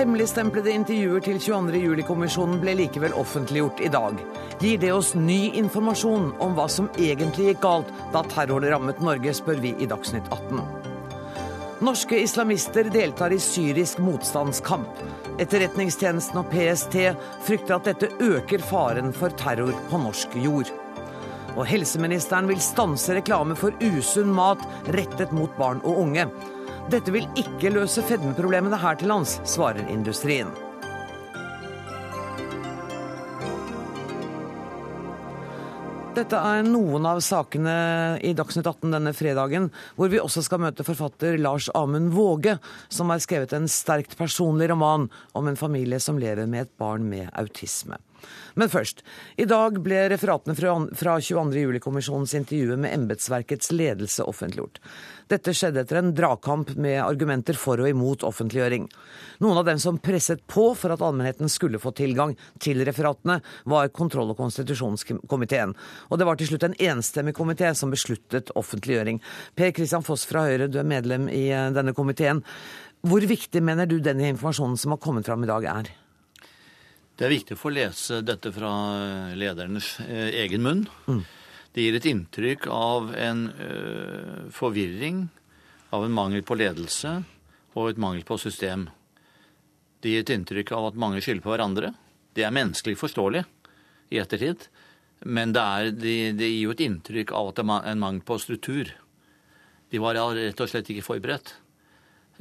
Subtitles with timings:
[0.00, 1.76] Hemmeligstemplede intervjuer til 22.
[1.76, 4.20] juli-kommisjonen ble likevel offentliggjort i dag.
[4.62, 9.34] Gir det oss ny informasjon om hva som egentlig gikk galt da terroren rammet Norge,
[9.36, 10.62] spør vi i Dagsnytt 18.
[11.84, 15.02] Norske islamister deltar i syrisk motstandskamp.
[15.36, 16.96] Etterretningstjenesten og PST
[17.44, 20.72] frykter at dette øker faren for terror på norsk jord.
[21.58, 24.64] Og helseministeren vil stanse reklame for usunn mat
[24.96, 26.24] rettet mot barn og unge.
[26.90, 30.48] Dette vil ikke løse fedmeproblemene her til lands, svarer industrien.
[36.16, 37.76] Dette er noen av sakene
[38.26, 42.58] i Dagsnytt 18 denne fredagen, hvor vi også skal møte forfatter Lars Amund Våge,
[42.90, 45.06] som har skrevet en sterkt personlig roman
[45.38, 48.02] om en familie som lever med et barn med autisme.
[48.54, 49.04] Men først.
[49.40, 51.60] I dag ble referatene fra 22.
[51.60, 54.80] juli-kommisjonens intervjuer med embetsverkets ledelse offentliggjort.
[55.30, 58.88] Dette skjedde etter en dragkamp med argumenter for og imot offentliggjøring.
[59.44, 63.38] Noen av dem som presset på for at allmennheten skulle få tilgang til referatene,
[63.70, 65.76] var kontroll- og konstitusjonskomiteen.
[66.10, 69.22] Og det var til slutt en enstemmig komité som besluttet offentliggjøring.
[69.54, 72.42] Per Kristian Foss fra Høyre, du er medlem i eh, denne komiteen.
[73.06, 75.94] Hvor viktig mener du denne informasjonen som har kommet fram i dag, er?
[77.20, 78.70] Det er viktig å få lese dette fra
[79.36, 80.86] ledernes eh, egen munn.
[81.04, 81.18] Mm.
[81.74, 85.26] Det gir et inntrykk av en uh, forvirring,
[85.92, 87.12] av en mangel på ledelse
[87.76, 88.88] og et mangel på system.
[90.00, 91.92] Det gir et inntrykk av at mange skylder på hverandre.
[92.32, 93.44] Det er menneskelig forståelig
[94.16, 94.66] i ettertid,
[95.28, 98.24] men det, er, det, det gir jo et inntrykk av at det er en mangel
[98.26, 98.96] på struktur.
[99.92, 101.52] De var rett og slett ikke forberedt.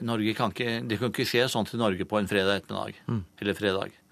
[0.07, 3.03] Norge kan ikke, det kan ikke skje sånt i Norge på en fredag ettermiddag.
[3.11, 3.25] Mm.
[3.43, 4.05] Eller fredag.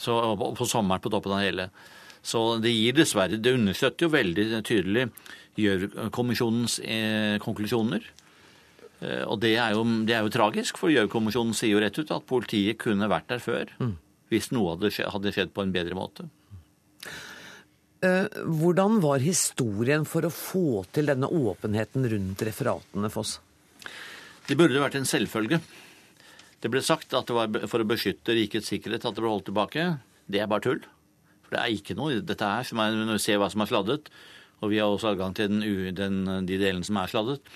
[0.00, 0.14] Så,
[0.58, 1.68] på sommeren på toppen av det hele.
[2.24, 5.08] Så det gir dessverre Det understøtter jo veldig tydelig
[5.60, 8.06] Gjørv-kommisjonens eh, konklusjoner.
[9.04, 12.10] Eh, og det er, jo, det er jo tragisk, for Gjørv-kommisjonen sier jo rett ut
[12.14, 13.70] at politiet kunne vært der før.
[13.78, 13.94] Mm.
[14.32, 16.26] Hvis noe hadde skjedd, hadde skjedd på en bedre måte.
[18.04, 23.38] Eh, hvordan var historien for å få til denne åpenheten rundt referatene, Foss?
[24.44, 25.60] Det burde vært en selvfølge.
[26.64, 29.50] Det ble sagt at det var for å beskytte rikets sikkerhet at det ble holdt
[29.50, 29.82] tilbake.
[30.32, 30.80] Det er bare tull.
[31.44, 33.68] For det er ikke noe dette her som er, Når vi ser hva som er
[33.68, 34.08] sladdet,
[34.64, 37.52] og vi har også adgang til den, den, de delene som er sladdet,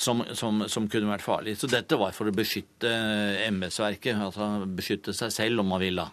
[0.00, 1.58] som, som, som, kunne vært farlig.
[1.60, 2.88] Så dette var for å beskytte
[3.44, 6.00] embetsverket, altså beskytte seg selv, om man vil.
[6.00, 6.08] da.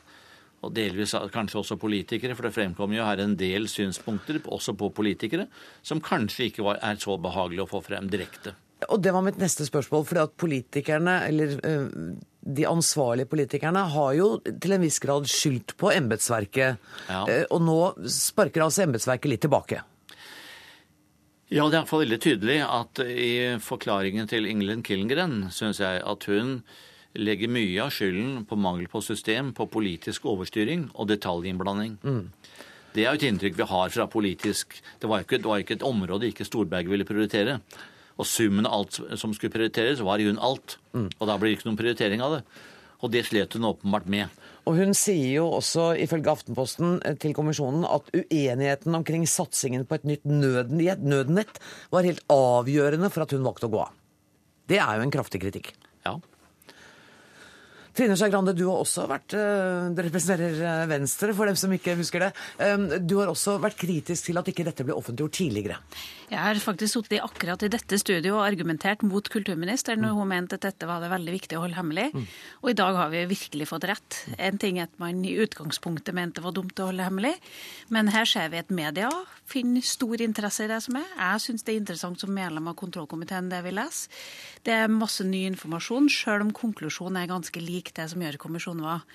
[0.59, 4.91] Og delvis kanskje også politikere, for det fremkommer jo her en del synspunkter, også på
[4.91, 5.47] politikere,
[5.79, 8.59] som kanskje ikke var, er så behagelige å få frem direkte.
[8.87, 10.05] Og det var mitt neste spørsmål.
[10.07, 15.75] fordi at politikerne, eller uh, de ansvarlige politikerne, har jo til en viss grad skyldt
[15.77, 16.79] på embetsverket.
[17.09, 17.23] Ja.
[17.27, 19.83] Uh, og nå sparker altså embetsverket litt tilbake.
[21.49, 26.27] Ja, det er iallfall veldig tydelig at i forklaringen til Ingelen Killengren syns jeg at
[26.29, 26.59] hun
[27.17, 31.95] legger mye av skylden på mangel på system, på politisk overstyring og detaljinnblanding.
[32.05, 32.27] Mm.
[32.93, 35.75] Det er jo et inntrykk vi har fra politisk Det var ikke, det var ikke
[35.77, 37.59] et område ikke Storberget ville prioritere.
[38.19, 40.77] Og summen av alt som skulle prioriteres, var i grunnen alt.
[40.91, 41.07] Mm.
[41.15, 42.43] Og da blir det ikke noen prioritering av det.
[42.99, 44.39] Og det slet hun åpenbart med.
[44.67, 49.97] Og hun sier jo også, ifølge Aftenposten eh, til kommisjonen, at uenigheten omkring satsingen på
[49.97, 51.61] et nytt nødnett
[51.93, 53.95] var helt avgjørende for at hun valgte å gå av.
[54.69, 55.71] Det er jo en kraftig kritikk.
[56.05, 56.19] Ja.
[57.99, 61.97] Trine Skei Grande, du har også vært Du representerer eh, Venstre, for dem som ikke
[61.99, 62.29] husker det.
[63.03, 65.81] Du har også vært kritisk til at ikke dette ble offentliggjort tidligere.
[66.29, 70.59] Jeg har faktisk sittet akkurat i dette studioet og argumentert mot kulturministeren når hun mente
[70.59, 72.05] at dette var det veldig viktig å holde hemmelig.
[72.13, 72.27] Mm.
[72.61, 74.19] Og i dag har vi virkelig fått rett.
[74.37, 77.33] En ting er at man i utgangspunktet mente det var dumt å holde hemmelig,
[77.89, 79.09] men her ser vi at media
[79.49, 81.07] finner stor interesse i det som er.
[81.17, 84.21] Jeg syns det er interessant som medlem av kontrollkomiteen det vi leser.
[84.63, 89.05] Det er masse ny informasjon, sjøl om konklusjonen er ganske lik det som Gjørv-kommisjonen var.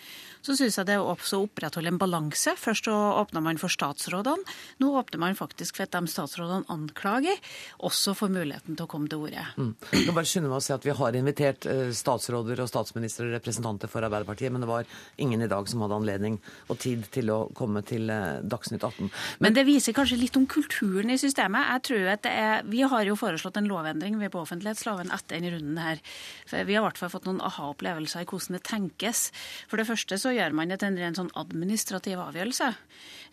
[0.44, 2.52] Så syns jeg det er også å opprettholde en balanse.
[2.60, 4.44] Først så åpna man for statsrådene.
[4.82, 7.40] Nå åpner man faktisk for at de statsrådene anklager,
[7.84, 9.46] også får muligheten til å komme til orde.
[9.56, 9.72] Mm.
[9.94, 13.30] Jeg kan bare skynde meg å si at Vi har invitert eh, statsråder og statsministre
[13.30, 16.36] og representanter for Arbeiderpartiet, men det var ingen i dag som hadde anledning
[16.68, 19.08] og tid til å komme til eh, Dagsnytt 18.
[19.08, 19.14] Men,
[19.48, 21.70] men det viser kanskje litt om kulturen i systemet.
[21.72, 25.38] Jeg tror at det er, Vi har jo foreslått en lovendring ved på offentlighetsloven etter
[25.38, 26.04] denne runden her.
[26.50, 29.28] For vi har i hvert fall fått noen aha-opplevelser i hvordan det tenkes.
[29.70, 32.70] For det første så gjør man det til en ren sånn administrativ avgjørelse.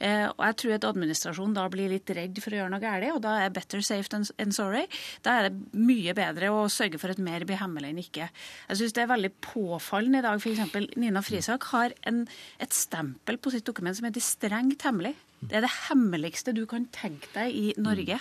[0.01, 3.07] Eh, og jeg tror at administrasjonen da blir litt redd for å gjøre noe galt,
[3.15, 4.87] og da er better safe than sorry.
[5.25, 8.29] Da er det mye bedre å sørge for at mer blir hemmelig enn ikke.
[8.69, 10.41] Jeg syns det er veldig påfallende i dag.
[10.41, 10.95] F.eks.
[11.01, 12.23] Nina Frisak har en,
[12.61, 15.15] et stempel på sitt dokument som heter strengt hemmelig.
[15.41, 18.19] Det er det hemmeligste du kan tenke deg i Norge.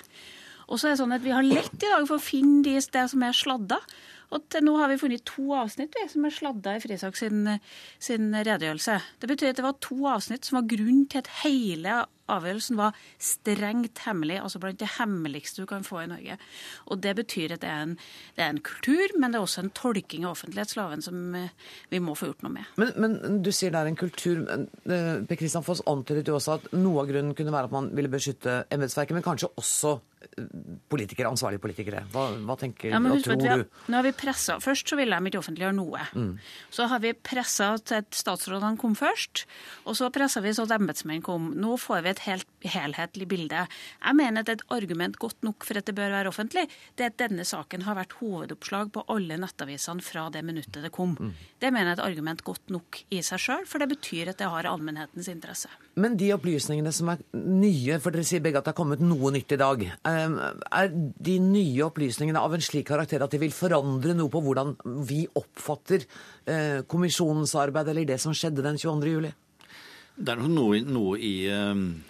[0.71, 2.81] Og så er det sånn at Vi har lett i dag for å finne det
[3.11, 3.81] som er sladda.
[4.31, 7.49] Og til nå har vi funnet to avsnitt vi, som er sladda i Frisak sin,
[7.99, 9.01] sin redegjørelse.
[9.19, 11.97] Det betyr at det var to avsnitt som var grunn til at hele
[12.37, 16.39] avgjørelsen var strengt hemmelig, altså blant det hemmeligste du kan få i Norge.
[16.91, 17.97] Og Det betyr at det er, en,
[18.37, 21.55] det er en kultur, men det er også en tolking av offentlighetsloven som eh,
[21.91, 22.71] vi må få gjort noe med.
[22.81, 24.45] Men, men du sier det er en kultur.
[24.47, 27.91] Eh, Per Kristian Foss antydet jo også at noe av grunnen kunne være at man
[27.97, 29.99] ville beskytte embetsverket, men kanskje også
[30.91, 32.03] politikere, ansvarlige politikere.
[32.13, 33.79] Hva, hva tenker ja, men hva tror har, du?
[33.89, 36.03] Nå har vi presset, Først så ville de ikke offentliggjøre noe.
[36.13, 36.35] Mm.
[36.75, 39.47] Så har vi pressa til at statsrådene kom først,
[39.89, 41.51] og så pressa vi så at embetsmenn kom.
[41.57, 43.65] Nå får vi et helt helhetlig bilde.
[44.05, 46.67] Jeg mener at et argument godt nok for at det bør være offentlig,
[46.99, 50.93] det er at denne saken har vært hovedoppslag på alle nettavisene fra det minuttet det
[50.95, 51.17] kom.
[51.19, 51.33] Mm.
[51.61, 54.41] Det mener jeg er et argument godt nok i seg sjøl, for det betyr at
[54.41, 55.71] det har allmennhetens interesse.
[56.01, 59.33] Men de opplysningene som er nye, for dere sier begge at det har kommet noe
[59.35, 60.39] nytt i dag, ehm,
[60.71, 64.77] er de nye opplysningene av en slik karakter at de vil forandre noe på hvordan
[65.09, 66.05] vi oppfatter
[66.47, 69.15] eh, kommisjonens arbeid eller det som skjedde den 22.
[69.15, 69.33] juli?
[70.21, 72.03] Det er noe, noe i um,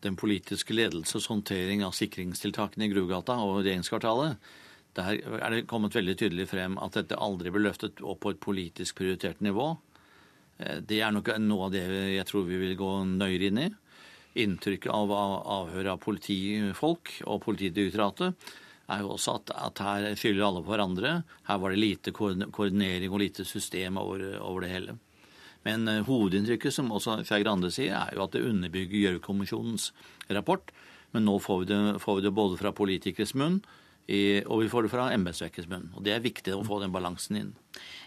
[0.00, 4.38] den politiske ledelses håndtering av sikringstiltakene i Grugata og regjeringskvartalet.
[4.96, 8.40] Der er det kommet veldig tydelig frem at dette aldri ble løftet opp på et
[8.40, 9.74] politisk prioritert nivå.
[10.56, 11.84] Eh, det er nok noe av det
[12.14, 13.68] jeg tror vi vil gå nøyere inn i.
[14.40, 18.50] Inntrykket av avhør av politifolk og Politidirektoratet
[18.90, 21.14] er jo også at, at her skylder alle på hverandre.
[21.50, 24.98] Her var det lite koordinering og lite system over, over det hele.
[25.66, 29.90] Men uh, hovedinntrykket, som også Skei Grande sier, er jo at det underbygger Gjørv-kommisjonens
[30.32, 30.72] rapport.
[31.14, 33.60] Men nå får vi, det, får vi det både fra politikers munn
[34.10, 35.90] og vi får det fra embetsverkets munn.
[35.94, 37.50] Og Det er viktig å få den balansen inn.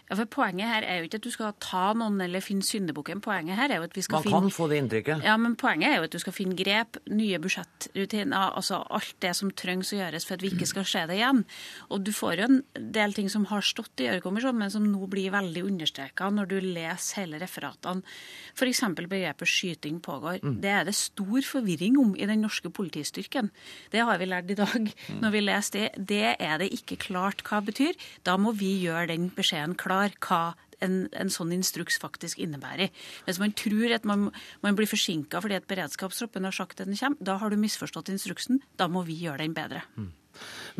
[0.04, 3.22] Ja, for Poenget her er jo ikke at du skal ta noen eller finne syndebukken.
[3.24, 5.22] Poenget her er jo at vi skal Man finne kan få det inntrykket.
[5.24, 9.32] Ja, men poenget er jo at du skal finne grep, nye budsjettrutiner, altså alt det
[9.38, 11.40] som trengs å gjøres for at vi ikke skal se det igjen.
[11.88, 12.60] Og du får jo en
[12.98, 16.56] del ting som har stått i Gjørv-kommisjonen, men som nå blir veldig understreka når du
[16.60, 18.04] leser hele referatene.
[18.52, 18.84] F.eks.
[19.00, 20.44] begrepet 'skyting pågår'.
[20.44, 20.60] Mm.
[20.60, 23.50] Det er det stor forvirring om i den norske politistyrken.
[23.90, 25.20] Det har vi lært i dag mm.
[25.24, 26.06] når vi leser det.
[26.12, 27.96] Det er det ikke klart hva betyr.
[28.22, 32.90] Da må vi gjøre den beskjeden klar forklare hva en, en, sånn instruks faktisk innebærer.
[33.26, 34.30] Hvis man tror at man,
[34.62, 38.10] man blir forsinka fordi at beredskapstroppen har sagt at den kommer, da har du misforstått
[38.12, 38.60] instruksen.
[38.76, 39.84] Da må vi gjøre den bedre.
[39.96, 40.12] Mm.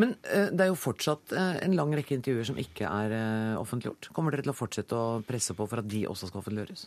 [0.01, 3.61] Men uh, det er jo fortsatt uh, en lang rekke intervjuer som ikke er uh,
[3.61, 4.11] offentliggjort.
[4.17, 6.87] Kommer dere til å fortsette å presse på for at de også skal offentliggjøres?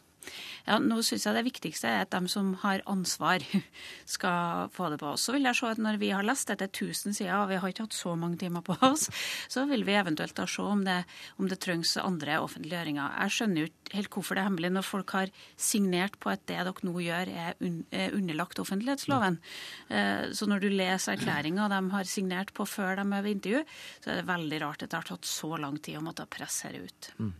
[0.68, 3.44] Ja, nå syns jeg det viktigste er at de som har ansvar,
[4.18, 5.28] skal få det på oss.
[5.28, 7.72] Så vil jeg se at når vi har lest dette 1000 sider, og vi har
[7.72, 9.08] ikke hatt så mange timer på oss,
[9.54, 11.00] så vil vi eventuelt da se om det,
[11.40, 13.16] om det trengs andre offentliggjøringer.
[13.24, 16.44] Jeg skjønner jo ikke helt hvorfor det er hemmelig når folk har signert på at
[16.50, 19.38] det dere nå gjør, er, un er underlagt offentlighetsloven.
[20.36, 23.66] Så når du leser erklæringa de har signert på før de er ved intervju,
[24.04, 26.74] så er det veldig rart at det har tatt så lang tid å måtte presse
[26.74, 27.12] det ut.
[27.20, 27.36] Mm.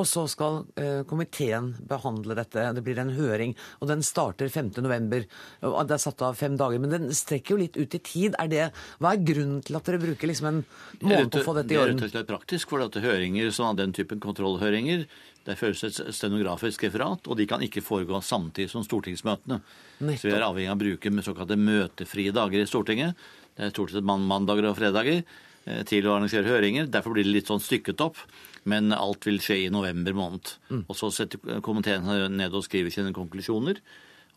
[0.00, 2.64] Og så skal eh, komiteen behandle dette.
[2.76, 5.26] Det blir en høring, og den starter 5.11.
[5.60, 8.38] Det er satt av fem dager, men den strekker jo litt ut i tid.
[8.40, 8.68] Er det,
[9.02, 10.62] hva er grunnen til at dere bruker liksom en
[11.02, 11.98] måned på å få dette i orden?
[11.98, 15.04] Det er rett og slett praktisk, for at høringer, som av den typen kontrollhøringer,
[15.48, 19.62] det føres et stenografisk referat, og de kan ikke foregå samtidig som stortingsmøtene.
[19.98, 20.20] Nettopp.
[20.20, 23.28] Så vi er avhengig av å bruke med såkalte møtefrie dager i Stortinget.
[23.72, 26.90] Stort sett mandager og fredager eh, til å arrangere høringer.
[26.92, 28.20] Derfor blir det litt sånn stykket opp.
[28.68, 30.54] Men alt vil skje i november måned.
[30.70, 30.84] Mm.
[30.86, 32.06] Og så setter komiteen
[32.36, 33.80] ned og skriver sine konklusjoner.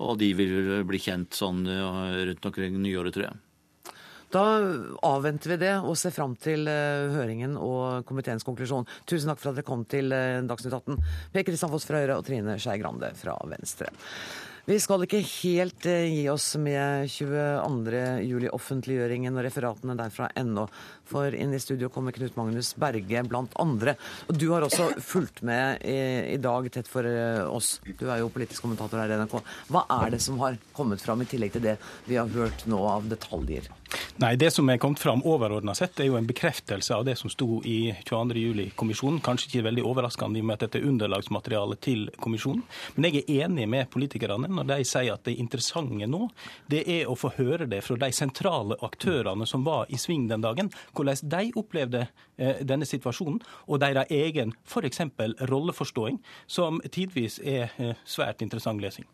[0.01, 3.41] Og de vil bli kjent sånn rundt omkring nyåret, tror jeg.
[4.31, 4.43] Da
[5.03, 8.87] avventer vi det og ser fram til uh, høringen og komiteens konklusjon.
[9.03, 10.07] Tusen takk for at dere kom til
[10.47, 11.01] Dagsnytt 18.
[11.35, 13.91] Per Kristian Foss fra Høyre og Trine Skei Grande fra Venstre.
[14.67, 18.01] Vi skal ikke helt uh, gi oss med 22.
[18.29, 20.67] juli-offentliggjøringen og referatene derfra ennå.
[21.11, 23.97] For inn i studio kommer Knut Magnus Berge blant andre.
[24.29, 25.97] Og du har også fulgt med i,
[26.35, 27.79] i dag tett for eh, oss.
[27.99, 29.37] Du er jo politisk kommentator her i NRK.
[29.71, 31.77] Hva er det som har kommet fram, i tillegg til det
[32.07, 33.69] vi har hørt nå av detaljer?
[34.21, 37.31] Nei, Det som er kommet fram overordna sett, er jo en bekreftelse av det som
[37.31, 39.19] sto i 22.07-kommisjonen.
[39.23, 42.63] Kanskje ikke veldig overraskende i og med at dette er underlagsmateriale til kommisjonen.
[42.95, 46.29] Men jeg er enig med politikerne når de sier at det interessante nå,
[46.71, 50.45] det er å få høre det fra de sentrale aktørene som var i sving den
[50.45, 52.05] dagen hvordan de opplevde
[52.37, 55.01] eh, denne situasjonen, og deres egen f.eks.
[55.51, 59.07] rolleforståing, som tidvis er eh, svært interessant lesing.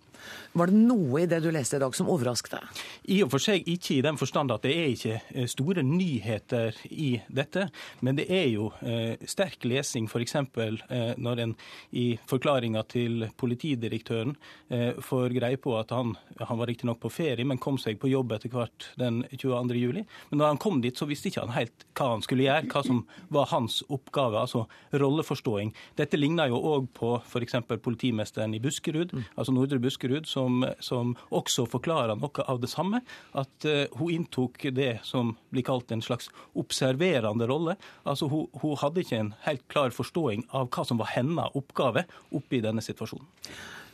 [0.58, 2.84] Var det noe i det du leste i dag som overrasket deg?
[3.14, 6.78] I og for seg ikke i den forstand at det er ikke eh, store nyheter
[6.90, 7.68] i dette.
[8.06, 10.36] Men det er jo eh, sterk lesing f.eks.
[10.38, 11.56] Eh, når en
[11.98, 14.36] i forklaringa til politidirektøren
[14.74, 18.12] eh, får greie på at han, han var riktignok på ferie, men kom seg på
[18.12, 19.78] jobb etter hvert den 22.
[19.78, 20.06] juli.
[20.32, 22.84] Men når han kom dit, så visste ikke han helt hva han skulle gjøre, hva
[22.86, 25.74] som var hans oppgave, altså rolleforståing.
[26.00, 27.60] Dette ligner jo òg på f.eks.
[27.84, 29.26] politimesteren i Buskerud, mm.
[29.36, 33.02] altså Nordre Buskerud, som som, som også forklarer noe av det samme.
[33.38, 37.78] At uh, hun inntok det som blir kalt en slags observerende rolle.
[38.08, 42.08] Altså hun, hun hadde ikke en helt klar forståing av hva som var hennes oppgave
[42.32, 43.28] oppe i denne situasjonen.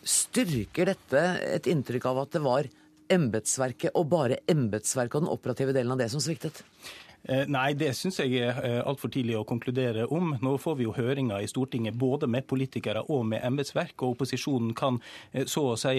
[0.03, 2.67] Styrker dette et inntrykk av at det var
[3.13, 6.63] embetsverket og bare embetsverket og den operative delen av det som sviktet?
[7.23, 10.33] Eh, nei, det syns jeg er eh, altfor tidlig å konkludere om.
[10.43, 14.73] Nå får vi jo høringer i Stortinget både med politikere og med embetsverk, og opposisjonen
[14.75, 14.99] kan
[15.31, 15.93] eh, så å si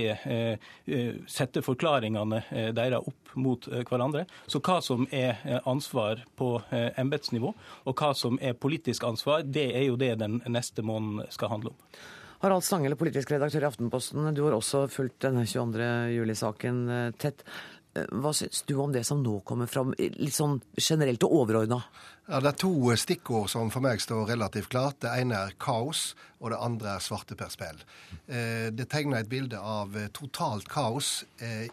[1.30, 2.40] sette forklaringene
[2.76, 4.24] deres opp mot hverandre.
[4.50, 5.38] Så hva som er
[5.68, 7.52] ansvar på embetsnivå,
[7.88, 11.72] og hva som er politisk ansvar, det er jo det den neste måneden skal handle
[11.72, 12.02] om.
[12.44, 15.88] Harald Stanghelle, politisk redaktør i Aftenposten, du har også fulgt denne 22.
[16.18, 16.82] juli-saken
[17.20, 17.46] tett.
[17.94, 21.80] Eh, hva syns du om det som nå kommer fram, litt sånn generelt og overordna?
[22.26, 25.02] Ja, det er to stikkord som for meg står relativt klart.
[25.04, 27.82] Det ene er kaos, og det andre er svarteperspill.
[28.26, 31.16] Eh, det tegner et bilde av eh, totalt kaos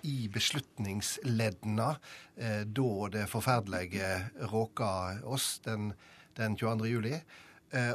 [0.08, 1.94] i beslutningsleddene
[2.42, 4.08] da det forferdelige
[4.50, 4.90] råka
[5.30, 5.92] oss den,
[6.38, 6.88] den 22.
[6.90, 7.20] juli.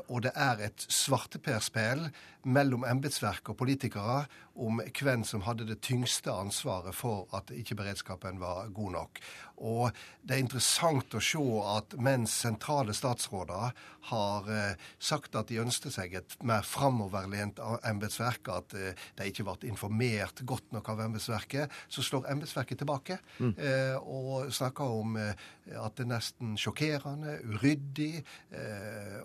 [0.09, 2.07] Og det er et svarteperspill
[2.47, 4.25] mellom embetsverk og politikere
[4.57, 9.21] om hvem som hadde det tyngste ansvaret for at ikke beredskapen var god nok.
[9.67, 13.75] Og det er interessant å se at mens sentrale statsråder
[14.11, 19.47] har eh, sagt at de ønsket seg et mer framoverlent embetsverk, at eh, de ikke
[19.49, 23.55] ble informert godt nok av embetsverket, så slår embetsverket tilbake mm.
[23.57, 28.21] eh, og snakker om at det er nesten sjokkerende, uryddig,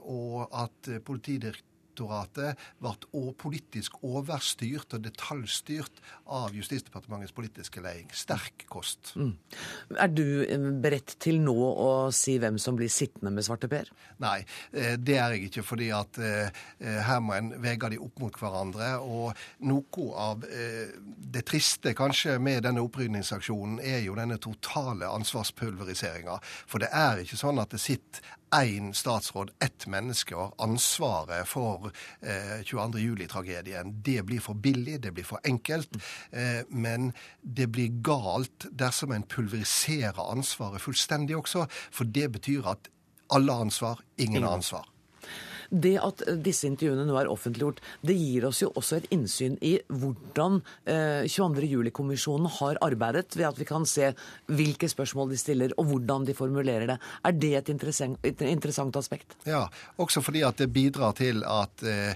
[0.09, 5.99] og at politidirektøren Direktoratet ble politisk overstyrt og detaljstyrt
[6.31, 8.07] av Justisdepartementets politiske leding.
[8.15, 9.13] Sterk kost.
[9.19, 9.33] Mm.
[9.99, 13.91] Er du eh, beredt til nå å si hvem som blir sittende med Svarte Per?
[14.23, 14.39] Nei,
[14.71, 15.65] eh, det er jeg ikke.
[15.67, 18.93] fordi at eh, her må en veie de opp mot hverandre.
[19.01, 19.35] Og
[19.67, 26.39] noe av det triste kanskje med denne opprydningsaksjonen er jo denne totale ansvarspulveriseringa.
[26.69, 31.91] For det er ikke sånn at det sitter én statsråd, ett menneske, har ansvaret for
[32.21, 32.99] eh, 22.
[32.99, 33.93] juli-tragedien.
[34.03, 35.95] Det blir for billig, det blir for enkelt.
[36.31, 41.67] Eh, men det blir galt dersom en pulveriserer ansvaret fullstendig også.
[41.91, 42.91] For det betyr at
[43.31, 44.90] alle har ansvar, ingen har ansvar.
[45.71, 49.77] Det at disse intervjuene nå er offentliggjort, det gir oss jo også et innsyn i
[49.87, 50.59] hvordan
[50.89, 54.11] eh, 22.07-kommisjonen har arbeidet, ved at vi kan se
[54.51, 56.97] hvilke spørsmål de stiller, og hvordan de formulerer det.
[57.23, 59.37] Er det et interessant, aspekt?
[59.47, 59.65] Ja,
[60.01, 62.13] også fordi at det bidrar til at, eh,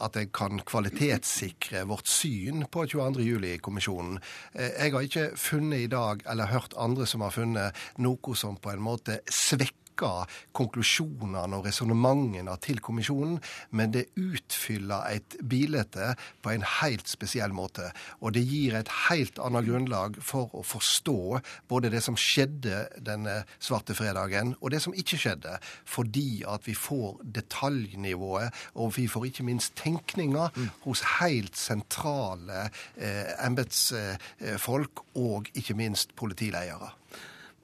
[0.00, 4.20] at det kan kvalitetssikre vårt syn på 22.07-kommisjonen.
[4.54, 8.56] Eh, jeg har ikke funnet i dag, eller hørt andre som har funnet, noe som
[8.56, 16.14] på en måte svekker svekker konklusjonene og resonnementene til kommisjonen, men det utfyller et bilde
[16.42, 17.92] på en helt spesiell måte.
[18.20, 23.44] Og det gir et helt annet grunnlag for å forstå både det som skjedde denne
[23.58, 25.58] svarte fredagen, og det som ikke skjedde.
[25.84, 30.68] Fordi at vi får detaljnivået, og vi får ikke minst tenkninga mm.
[30.84, 36.92] hos helt sentrale eh, embetsfolk, og ikke minst politiledere.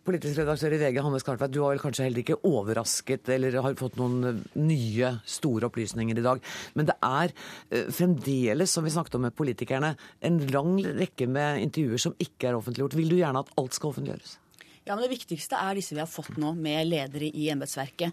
[0.02, 3.76] Politisk redaktør i VG, Hannes Kartveit, du har vel kanskje heller ikke overrasket eller har
[3.78, 6.42] fått noen eh, nye, store opplysninger i dag.
[6.74, 9.92] Men det er eh, fremdeles, som vi snakket om med politikerne,
[10.26, 12.98] en lang rekke med intervjuer som ikke er offentliggjort.
[12.98, 14.34] Vil du gjerne at alt skal offentliggjøres?
[14.82, 18.10] Ja, men Det viktigste er disse vi har fått nå, med ledere i embetsverket.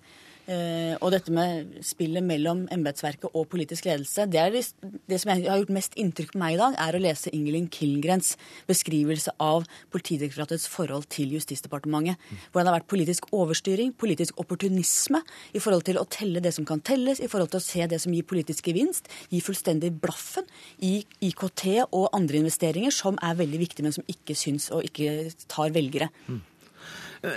[0.50, 4.64] Uh, og dette med spillet mellom embetsverket og politisk ledelse, det, det,
[5.06, 8.32] det, som har gjort mest inntrykk på meg i dag, er å lese Ingelin Kilgrens
[8.70, 12.18] beskrivelse av Politidirektoratets forhold til Justisdepartementet.
[12.50, 15.22] Hvordan det har vært politisk overstyring, politisk opportunisme
[15.54, 18.02] i forhold til å telle det som kan telles, i forhold til å se det
[18.02, 20.50] som gir politisk gevinst, gi fullstendig blaffen
[20.82, 25.30] i IKT og andre investeringer som er veldig viktige, men som ikke syns og ikke
[25.46, 26.10] tar velgere.
[26.26, 26.42] Mm.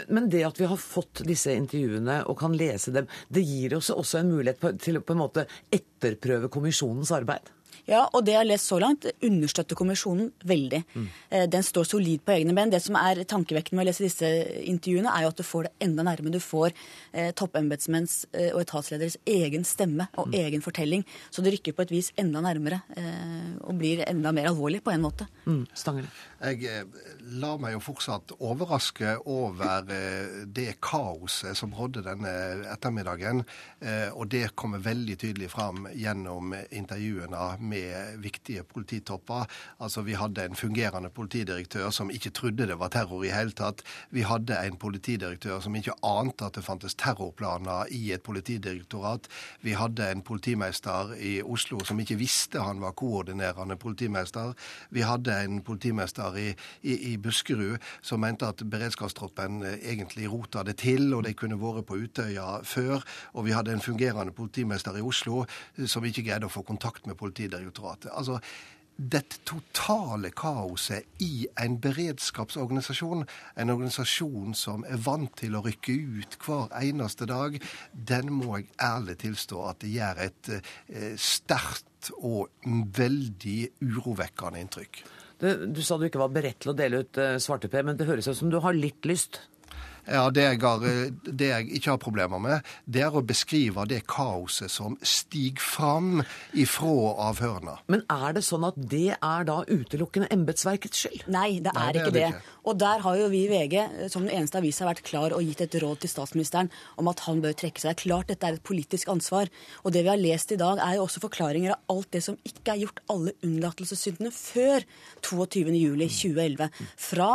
[0.08, 3.90] Men det at vi har fått disse intervjuene og kan lese dem, det gir oss
[3.94, 7.50] også en mulighet til å på en måte etterprøve kommisjonens arbeid?
[7.88, 10.82] Ja, og det jeg har lest så langt, understøtter kommisjonen veldig.
[10.94, 11.08] Mm.
[11.50, 12.70] Den står solid på egne ben.
[12.70, 14.28] Det som er tankevekkende med å lese disse
[14.70, 16.32] intervjuene, er jo at du får det enda nærmere.
[16.36, 16.70] Du får
[17.12, 21.02] eh, toppembetsmenns eh, og etatslederes egen stemme og egen fortelling.
[21.30, 24.94] Så det rykker på et vis enda nærmere eh, og blir enda mer alvorlig på
[24.94, 25.26] en måte.
[25.46, 26.12] Mm, Stanghelle.
[26.42, 27.02] Jeg eh,
[27.42, 32.32] lar meg jo fortsatt overraske over eh, det kaoset som rådde denne
[32.72, 33.42] ettermiddagen.
[33.80, 37.71] eh, Og det kommer veldig tydelig fram gjennom intervjuene med
[38.22, 39.46] viktige polititopper.
[39.80, 43.82] Altså Vi hadde en fungerende politidirektør som ikke trodde det var terror i hele tatt.
[44.10, 49.28] Vi hadde en politidirektør som ikke ante at det fantes terrorplaner i et politidirektorat.
[49.62, 54.52] Vi hadde en politimester i Oslo som ikke visste han var koordinerende politimester.
[54.90, 56.48] Vi hadde en politimester i,
[56.82, 61.58] i, i Buskerud som mente at beredskapstroppen eh, egentlig rota det til, og de kunne
[61.60, 63.02] vært på Utøya før.
[63.34, 67.06] Og vi hadde en fungerende politimester i Oslo eh, som ikke greide å få kontakt
[67.06, 67.18] med
[67.62, 68.10] Politidirektoratet.
[68.12, 68.40] Altså,
[68.96, 73.24] dette totale kaoset i en beredskapsorganisasjon,
[73.56, 77.56] en organisasjon som er vant til å rykke ut hver eneste dag,
[77.92, 82.52] den må jeg ærlig tilstå at det gjør et eh, sterkt og
[82.98, 85.02] veldig urovekkende inntrykk.
[85.42, 88.06] Du, du sa du ikke var beredt til å dele ut svarte svarteper, men det
[88.06, 89.40] høres ut som du har litt lyst.
[90.08, 93.84] Ja, det jeg, har, eh, det jeg ikke har problemer med, det er å beskrive
[93.86, 96.22] det kaoset som stiger fram
[96.58, 97.76] ifra avhørene.
[97.92, 101.28] Men er det sånn at det er da utelukkende embetsverkets skyld?
[101.30, 102.32] Nei, det Nei, er det er ikke det det.
[102.34, 102.58] ikke.
[102.72, 105.44] Og der har jo vi i VG eh, som den eneste avisa vært klar og
[105.46, 107.92] gitt et råd til statsministeren om at han bør trekke seg.
[107.92, 109.50] Det er klart dette er et politisk ansvar.
[109.86, 112.38] Og det vi har lest i dag, er jo også forklaringer av alt det som
[112.48, 114.82] ikke er gjort, alle unnlatelsessyndene før
[115.26, 116.68] 22.07.2011.
[116.98, 117.30] Fra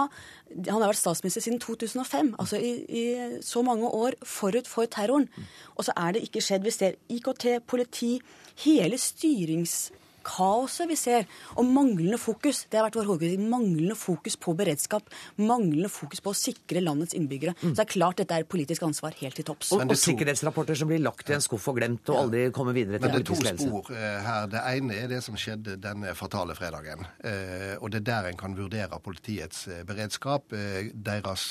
[0.56, 3.06] han har vært statsminister siden 2005, altså i, i
[3.46, 5.27] så mange år forut for terroren.
[5.75, 6.66] Og så er det ikke skjedd.
[6.66, 8.18] Vi ser IKT, politi,
[8.66, 8.98] hele
[10.27, 11.25] styringskaoset vi ser,
[11.57, 12.65] og manglende fokus.
[12.69, 13.46] Det har vært vår hovedkritikk.
[13.50, 17.55] Manglende fokus på beredskap, manglende fokus på å sikre landets innbyggere.
[17.62, 19.72] Så det er klart dette er politisk ansvar helt til topps.
[19.72, 22.74] Og, og to- sikkerhetsrapporter som blir lagt i en skuff og glemt, og aldri kommer
[22.74, 24.48] videre til Men det er to spor eh, her.
[24.51, 27.05] Det ene er det som skjedde denne fatale fredagen.
[27.24, 30.53] Eh, og det er der en kan vurdere politiets eh, beredskap,
[30.93, 31.50] deres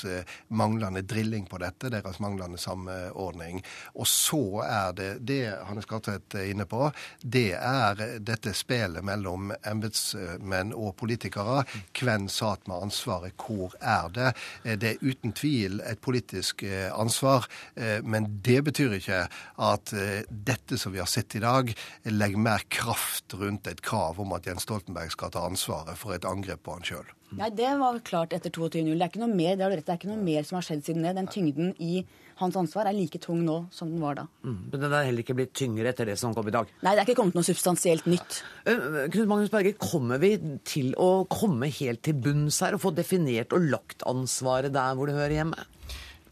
[0.49, 3.61] manglende drilling på dette, deres manglende samordning.
[3.95, 6.89] Og så er det det Hanne Skartvedt er inne på,
[7.23, 11.63] det er dette dette spelet mellom embetsmenn og politikere.
[11.95, 14.33] Hvem satt med ansvaret, hvor er det?
[14.63, 17.47] Eh, det er uten tvil et politisk eh, ansvar,
[17.79, 19.23] eh, men det betyr ikke
[19.57, 19.93] at
[20.29, 21.71] dette som vi har sett i dag,
[22.07, 26.27] legger mer kraft rundt et krav om at Jens Stoltenberg skal ta ansvaret for et
[26.27, 27.07] angrep på han sjøl.
[27.37, 28.93] Nei, Det var klart etter 22.07.
[28.95, 31.15] Det det er ikke noe mer som har skjedd siden det.
[31.17, 32.05] Den tyngden i
[32.41, 34.25] hans ansvar er like tung nå som den var da.
[34.43, 36.69] Mm, Men den er heller ikke blitt tyngre etter det som kom i dag.
[36.85, 38.41] Nei, det er ikke kommet noe substansielt nytt.
[38.67, 40.35] Uh, Knut Magnus Berger, kommer vi
[40.67, 45.09] til å komme helt til bunns her og få definert og lagt ansvaret der hvor
[45.09, 45.67] det hører hjemme?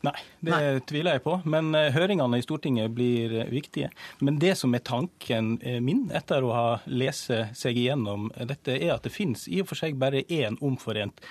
[0.06, 0.13] Nei,
[0.46, 1.38] det tviler jeg på.
[1.50, 3.89] Men eh, høringene i Stortinget blir eh, viktige.
[4.26, 8.96] Men det som er tanken eh, min etter å ha lest seg igjennom dette, er
[8.96, 11.22] at det finnes i og for seg bare én omforent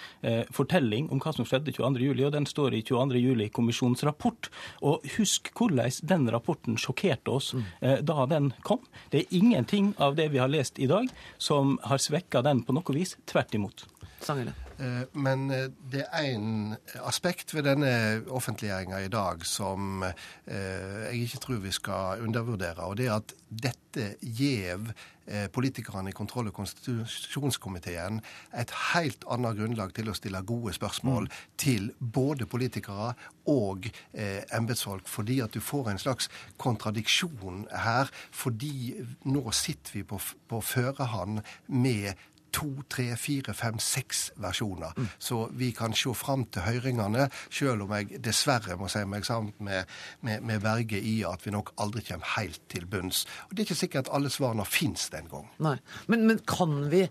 [0.54, 4.48] fortelling om hva som skjedde 22.07, og den står i 22.07-kommisjonens rapport.
[4.82, 7.66] Og husk hvordan den rapporten sjokkerte oss mm.
[8.08, 8.82] da den kom.
[9.12, 12.76] Det er ingenting av det vi har lest i dag som har svekka den på
[12.76, 13.18] noe vis.
[13.30, 13.86] Tvert imot.
[14.20, 14.63] Stanghelle.
[14.78, 21.26] Eh, Men eh, det er en aspekt ved denne offentliggjøringa i dag som eh, jeg
[21.28, 22.82] ikke tror vi skal undervurdere.
[22.88, 24.90] Og det er at dette gjev
[25.26, 28.18] eh, politikerne i kontroll- og konstitusjonskomiteen
[28.58, 33.12] et helt annet grunnlag til å stille gode spørsmål til både politikere
[33.46, 35.06] og eh, embetsfolk.
[35.06, 38.10] Fordi at du får en slags kontradiksjon her.
[38.34, 38.94] Fordi
[39.30, 40.18] nå sitter vi på,
[40.50, 42.14] på førehånd med
[42.54, 44.94] to, tre, fire, fem, seks versjoner.
[45.18, 49.54] Så vi kan se fram til høringene, selv om jeg dessverre må si meg sammen
[49.64, 49.90] med,
[50.26, 53.24] med, med Berge i at vi nok aldri kommer helt til bunns.
[53.48, 55.48] Og Det er ikke sikkert at alle svarene fins den gang.
[55.64, 55.78] Nei.
[56.06, 57.06] Men, men kan vi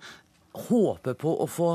[0.70, 1.72] håpe på å få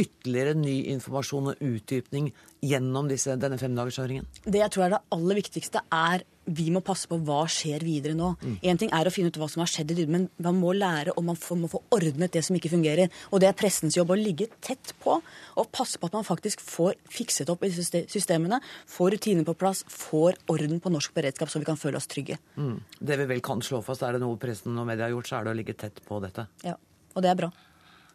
[0.00, 2.30] ytterligere ny informasjon og utdypning
[2.64, 4.28] gjennom disse, denne femdagershøringen?
[4.46, 8.16] Det jeg tror er det aller viktigste, er vi må passe på hva skjer videre
[8.16, 8.32] nå.
[8.64, 11.24] Én ting er å finne ut hva som har skjedd men man må lære og
[11.26, 13.10] man får, må få ordnet det som ikke fungerer.
[13.30, 16.62] Og det er pressens jobb å ligge tett på og passe på at man faktisk
[16.64, 21.50] får fikset opp i syste- systemene, får rutiner på plass, får orden på norsk beredskap,
[21.52, 22.38] så vi kan føle oss trygge.
[22.56, 22.80] Mm.
[22.98, 25.40] Det vi vel kan slå fast, er det noe pressen og media har gjort, så
[25.40, 26.46] er det å ligge tett på dette.
[26.66, 26.76] Ja,
[27.14, 27.50] Og det er bra.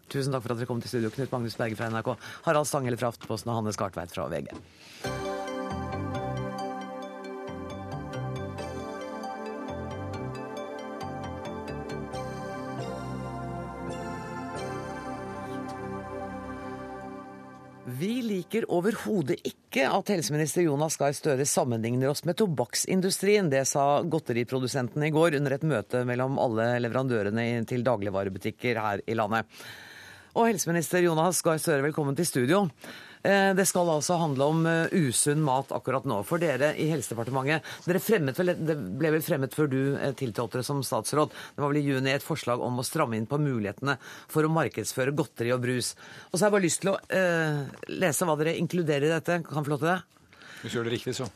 [0.09, 2.13] Tusen takk for at dere kom til studio, Knut Magnus Berge fra NRK,
[2.45, 4.53] Harald Stanghelle fra Aftenposten og Hanne Skartveit fra VG.
[17.95, 23.47] Vi liker overhodet ikke at helseminister Jonas Gahr Støre sammenligner oss med tobakksindustrien.
[23.51, 29.15] Det sa godteriprodusenten i går under et møte mellom alle leverandørene til dagligvarebutikker her i
[29.15, 29.47] landet.
[30.35, 32.65] Og helseminister Jonas Gahr Støre, velkommen til studio.
[33.25, 36.19] Eh, det skal altså handle om eh, usunn mat akkurat nå.
[36.27, 40.61] For dere i Helsedepartementet, dere fremmet vel, det ble vel fremmet før du eh, tiltrådte
[40.65, 43.97] som statsråd, det var vel i juni et forslag om å stramme inn på mulighetene
[44.31, 45.95] for å markedsføre godteri og brus.
[46.29, 46.99] Og så har jeg bare lyst til å
[47.95, 49.41] lese hva dere inkluderer i dette.
[49.47, 49.97] Kan jeg få lov til det?
[50.61, 51.31] Hvis du gjør det riktig, så.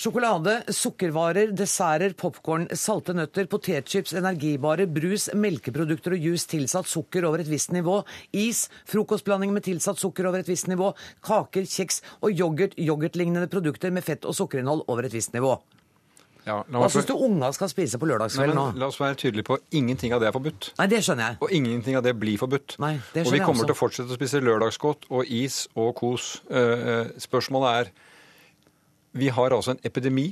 [0.00, 7.42] Sjokolade, sukkervarer, desserter, popkorn, salte nøtter, potetchips, energibarer, brus, melkeprodukter og juice tilsatt sukker over
[7.42, 7.98] et visst nivå,
[8.32, 10.94] is, frokostblanding med tilsatt sukker over et visst nivå,
[11.28, 15.58] kaker, kjeks og yoghurt, yoghurtlignende produkter med fett og sukkerinnhold over et visst nivå.
[16.48, 18.68] Ja, Hva syns du unga skal spise på lørdagskvelden nå?
[18.80, 20.72] La oss være tydelige på ingenting av det er forbudt.
[20.80, 21.42] Nei, det skjønner jeg.
[21.44, 22.80] Og ingenting av det blir forbudt.
[22.80, 26.38] Nei, det og vi kommer til å fortsette å spise lørdagsgodt og is og kos.
[26.48, 27.98] Eh, eh, Spørsmålet er
[29.10, 30.28] Vi har altså en epidemi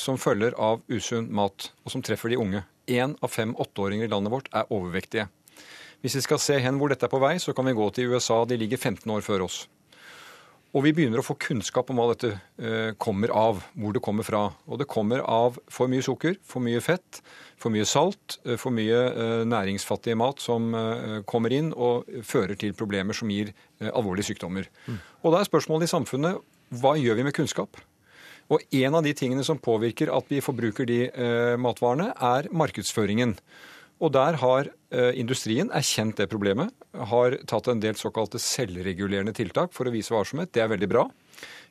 [0.00, 2.62] som følger av usunn mat, og som treffer de unge.
[2.88, 5.26] Én av fem åtteåringer i landet vårt er overvektige.
[6.00, 8.12] Hvis vi skal se hen hvor dette er på vei, så kan vi gå til
[8.12, 8.44] USA.
[8.48, 9.66] De ligger 15 år før oss.
[10.76, 14.26] Og vi begynner å få kunnskap om hva dette eh, kommer av, hvor det kommer
[14.28, 14.42] fra.
[14.68, 17.20] Og det kommer av for mye sukker, for mye fett,
[17.60, 22.56] for mye salt, eh, for mye eh, næringsfattig mat som eh, kommer inn og fører
[22.60, 23.52] til problemer som gir
[23.88, 24.68] alvorlige sykdommer.
[25.22, 26.40] Og da er spørsmålet i samfunnet
[26.80, 27.80] hva gjør vi med kunnskap?
[28.52, 33.34] Og en av de tingene som påvirker at vi forbruker de eh, matvarene, er markedsføringen.
[34.04, 36.72] Og der har eh, industrien erkjent det problemet,
[37.10, 40.52] har tatt en del såkalte selvregulerende tiltak for å vise varsomhet.
[40.52, 41.06] Det er veldig bra.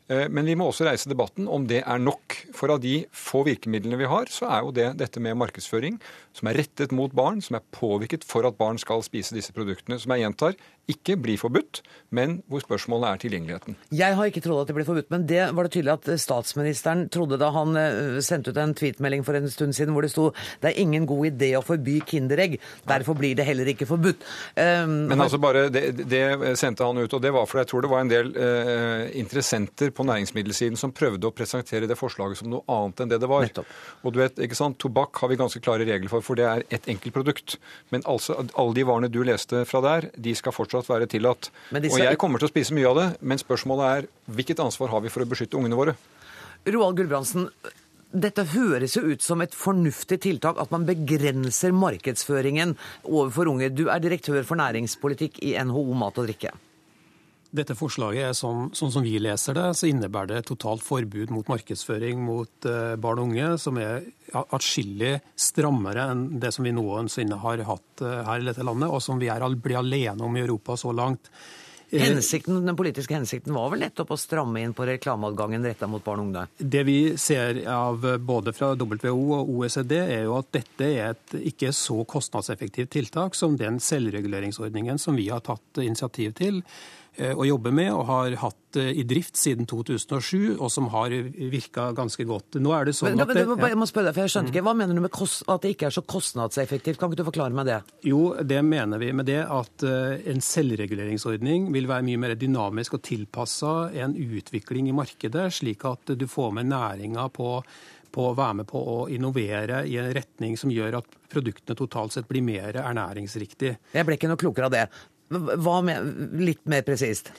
[0.09, 2.37] Eh, Men vi må også reise debatten om det er nok.
[2.57, 5.99] For av de få virkemidlene vi har, så er jo det dette med markedsføring,
[6.35, 9.99] som er rettet mot barn, som er påvirket for at barn skal spise disse produktene,
[10.01, 10.57] som jeg gjentar
[10.91, 11.81] ikke blir forbudt,
[12.13, 13.77] men hvor spørsmålet er tilgjengeligheten.
[13.95, 17.07] Jeg har ikke trodd at det ble forbudt, men det var det tydelig at statsministeren
[17.13, 20.27] trodde da han eh, sendte ut en tweetmelding for en stund siden hvor det sto
[20.61, 24.21] det er ingen god idé å forby Kinderegg, derfor blir det heller ikke forbudt.
[24.53, 26.21] Um, Men altså bare, det, det
[26.59, 29.93] sendte han ut, og det var fordi jeg tror det var en del uh, interessenter
[29.95, 33.47] på næringsmiddelsiden som prøvde å presentere det forslaget som noe annet enn det det var.
[33.47, 33.73] Nettopp.
[34.05, 36.65] Og du vet, ikke sant, Tobakk har vi ganske klare regler for, for det er
[36.73, 37.57] ett enkelt produkt.
[37.93, 41.51] Men altså, alle de varene du leste fra der, de skal fortsatt være tillatt.
[41.69, 41.93] Disse...
[41.93, 45.05] Og jeg kommer til å spise mye av det, men spørsmålet er hvilket ansvar har
[45.05, 45.95] vi for å beskytte ungene våre?
[46.65, 47.49] Roald Gulbrandsen,
[48.15, 53.73] dette høres jo ut som et fornuftig tiltak at man begrenser markedsføringen overfor unge.
[53.75, 56.55] Du er direktør for næringspolitikk i NHO Mat og Drikke.
[57.55, 61.47] Dette forslaget er sånn, sånn som vi leser det, så innebærer det totalt forbud mot
[61.51, 67.39] markedsføring mot eh, barn og unge, som er atskillig strammere enn det som vi noensinne
[67.43, 70.43] har hatt eh, her i dette landet, og som vi er, blir alene om i
[70.43, 71.29] Europa så langt.
[71.91, 76.03] Eh, Hensikten, den politiske hensikten var vel nettopp å stramme inn på reklameadgangen retta mot
[76.03, 76.43] barn og unge?
[76.57, 81.39] Det vi ser av både fra WHO og OECD, er jo at dette er et
[81.53, 86.63] ikke så kostnadseffektivt tiltak som den selvreguleringsordningen som vi har tatt initiativ til
[87.35, 91.13] å jobbe med og har hatt eh, i drift siden 2007, og som har
[91.51, 92.59] virka ganske godt.
[92.61, 94.65] Nå er det sånn Men, at det, jeg må spørre deg, for jeg skjønte ikke,
[94.67, 96.99] Hva mener du med kost, at det ikke er så kostnadseffektivt?
[96.99, 97.79] Kan ikke du forklare meg det?
[98.07, 102.99] Jo, det mener vi med det at eh, en selvreguleringsordning vil være mye mer dynamisk
[102.99, 107.59] og tilpassa en utvikling i markedet, slik at du får med næringa på
[108.15, 112.15] på å være med på å innovere i en retning som gjør at produktene totalt
[112.15, 113.73] sett blir mer ernæringsriktig.
[113.95, 114.85] Jeg ble ikke noe klokere av det.
[115.29, 116.11] Hva med,
[116.41, 117.31] litt mer presist?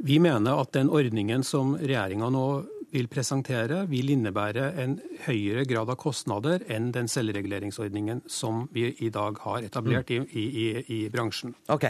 [0.00, 2.44] Vi mener at den ordningen som regjeringa nå
[2.90, 9.10] vil presentere, vil innebære en høyere grad av kostnader enn den selvreguleringsordningen som vi i
[9.14, 11.54] dag har etablert i, i, i, i bransjen.
[11.70, 11.86] Ok.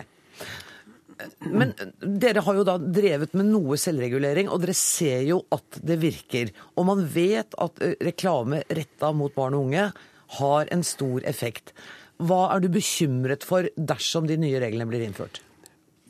[1.52, 5.98] Men dere har jo da drevet med noe selvregulering, og dere ser jo at det
[6.00, 6.52] virker.
[6.80, 9.90] Og man vet at eh, reklame retta mot barn og unge
[10.40, 11.74] har en stor effekt.
[12.20, 15.40] Hva er du bekymret for dersom de nye reglene blir innført?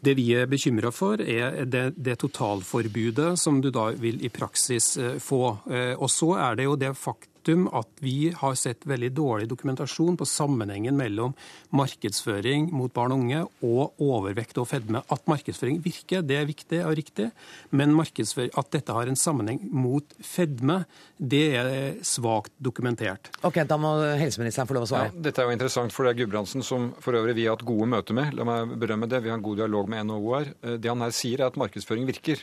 [0.00, 4.94] Det vi er bekymra for, er det, det, totalforbudet som du da vil i praksis
[4.96, 5.42] eh, få.
[5.68, 6.94] Eh, og så er det jo det
[7.40, 11.32] faktum at vi har sett veldig dårlig dokumentasjon på sammenhengen mellom
[11.72, 15.02] markedsføring mot barn og unge og overvekt og fedme.
[15.10, 17.30] At markedsføring virker, det er viktig og riktig,
[17.72, 20.84] men at dette har en sammenheng mot fedme,
[21.18, 23.30] det er svakt dokumentert.
[23.44, 25.22] Ok, Da må helseministeren få lov å Ja, svare.
[25.22, 27.86] dette er jo interessant, for det er Gudbrandsen som for øvrig vi har hatt gode
[27.88, 28.34] møter med.
[28.34, 29.22] La meg berømme det.
[29.22, 30.54] Vi har en god dialog med NHO her.
[30.62, 32.38] Eh, Det han her sier, er at markedsføring virker.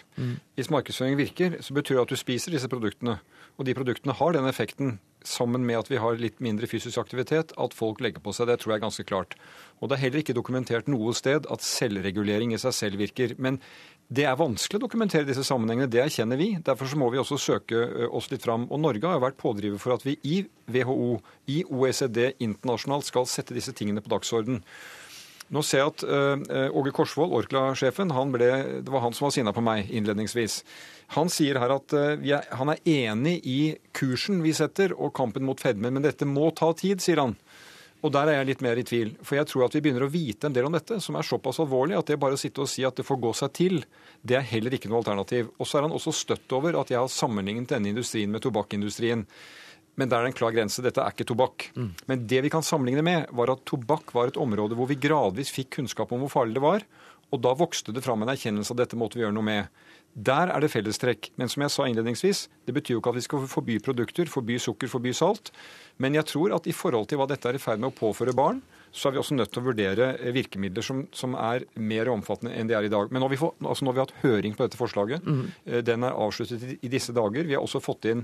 [0.56, 3.20] Hvis markedsføring virker, så betyr det at du spiser disse produktene.
[3.58, 7.52] Og de produktene har den effekten, sammen med at vi har litt mindre fysisk aktivitet,
[7.60, 8.48] at folk legger på seg.
[8.48, 9.34] Det tror jeg er ganske klart.
[9.82, 13.34] Og det er heller ikke dokumentert noe sted at selvregulering i seg selv virker.
[13.42, 13.60] Men
[14.08, 16.54] Det er vanskelig å dokumentere disse sammenhengene, det erkjenner vi.
[16.64, 18.64] Derfor må vi også søke oss litt fram.
[18.72, 20.38] Og Norge har vært pådriver for at vi i
[20.72, 21.18] WHO,
[21.52, 24.62] i OECD internasjonalt skal sette disse tingene på dagsorden.
[25.54, 29.64] Nå ser jeg at uh, Åge Korsvold, Orkla-sjefen, det var han som var sinna på
[29.64, 30.60] meg innledningsvis.
[31.16, 33.62] Han sier her at uh, er, han er enig i
[33.96, 37.38] kursen vi setter og kampen mot fedme, men dette må ta tid, sier han.
[38.06, 39.14] Og der er jeg litt mer i tvil.
[39.26, 41.62] For jeg tror at vi begynner å vite en del om dette, som er såpass
[41.64, 43.80] alvorlig at det bare å sitte og si at det får gå seg til,
[44.22, 45.50] det er heller ikke noe alternativ.
[45.58, 49.26] Og så er han også støtt over at jeg har sammenlignet denne industrien med tobakkindustrien.
[49.98, 50.84] Men der er det en klar grense.
[50.86, 51.72] Dette er ikke tobakk.
[51.76, 51.92] Mm.
[52.10, 55.52] Men det vi kan sammenligne med, var at tobakk var et område hvor vi gradvis
[55.54, 56.86] fikk kunnskap om hvor farlig det var.
[57.34, 59.82] Og da vokste det fram en erkjennelse av dette måtte vi gjøre noe med.
[60.18, 61.32] Der er det fellestrekk.
[61.38, 64.56] Men som jeg sa innledningsvis, det betyr jo ikke at vi skal forby produkter, forby
[64.62, 65.52] sukker, forby salt.
[66.02, 68.34] Men jeg tror at i forhold til hva dette er i ferd med å påføre
[68.38, 68.64] barn,
[68.96, 72.70] så er vi også nødt til å vurdere virkemidler som, som er mer omfattende enn
[72.70, 73.12] de er i dag.
[73.12, 75.28] Men nå har vi, fått, altså nå har vi hatt høring på dette forslaget.
[75.28, 75.46] Mm.
[75.86, 77.46] Den er avsluttet i, i disse dager.
[77.46, 78.24] Vi har også fått inn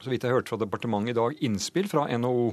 [0.00, 2.52] så vidt jeg hørte fra departementet i dag, innspill fra NHO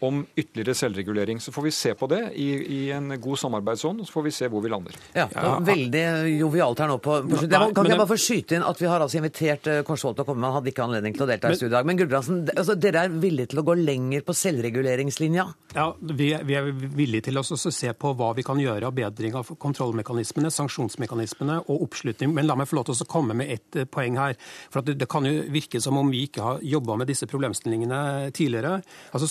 [0.00, 1.40] om ytterligere selvregulering.
[1.40, 4.32] Så får vi se på det i, i en god samarbeidsånd, og så får vi
[4.34, 4.96] se hvor vi lander.
[5.14, 5.28] Ja,
[5.64, 6.04] Veldig
[6.38, 7.54] jovialt her nå på, på slutt.
[7.54, 10.26] Kan ikke jeg bare få skyte inn at vi har altså invitert eh, Korsvold til
[10.26, 11.88] å komme, han hadde ikke anledning til å delta i studio i dag.
[11.88, 15.46] Men Gudbrandsen, altså, dere er villige til å gå lenger på selvreguleringslinja?
[15.76, 18.96] Ja, vi er, vi er villige til å se på hva vi kan gjøre av
[18.96, 22.34] bedring av kontrollmekanismene, sanksjonsmekanismene og oppslutning.
[22.36, 24.36] Men la meg få lov til å komme med ett eh, poeng her.
[24.72, 28.30] For det, det, kan jo virke som om vi ikke har jobba med disse problemstillingene
[28.34, 28.78] tidligere.
[29.14, 29.30] Altså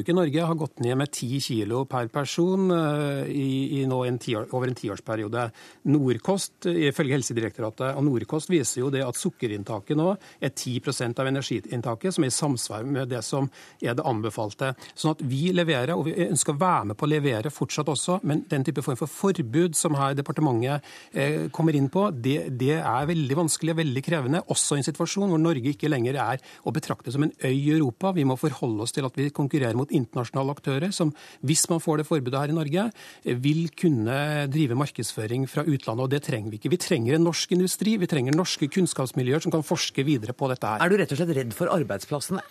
[0.00, 4.18] Sukkerforbruket i Norge har gått ned med 10 kg per person eh, i, i en
[4.18, 5.50] ti, over en tiårsperiode.
[5.90, 12.14] Nordkost, ifølge Helsedirektoratet og Nordkost viser jo det at sukkerinntaket nå er 10% av energiinntaket,
[12.14, 13.48] som er i samsvar med det som
[13.80, 14.72] er det anbefalte.
[14.94, 18.20] Sånn at vi leverer, og vi ønsker å være med på å levere fortsatt også,
[18.24, 22.78] men den type form for forbud som her departementet eh, kommer inn på, det, det
[22.80, 26.44] er veldig vanskelig og veldig krevende, også i en situasjon hvor Norge ikke lenger er
[26.64, 28.14] å betrakte som en øy i Europa.
[28.16, 31.12] Vi må forholde oss til at vi konkurrerer mot internasjonale aktører som,
[31.46, 32.86] hvis man får det forbudet her i Norge,
[33.44, 36.06] vil kunne drive markedsføring fra utlandet.
[36.06, 36.74] Og det trenger vi ikke.
[36.74, 40.66] Vi trenger en norsk industri, vi trenger norske kunnskapsmiljøer som kan forske videre på dette
[40.66, 40.82] her.
[40.82, 42.44] Er du rett og slett redd for arbeidsplassene?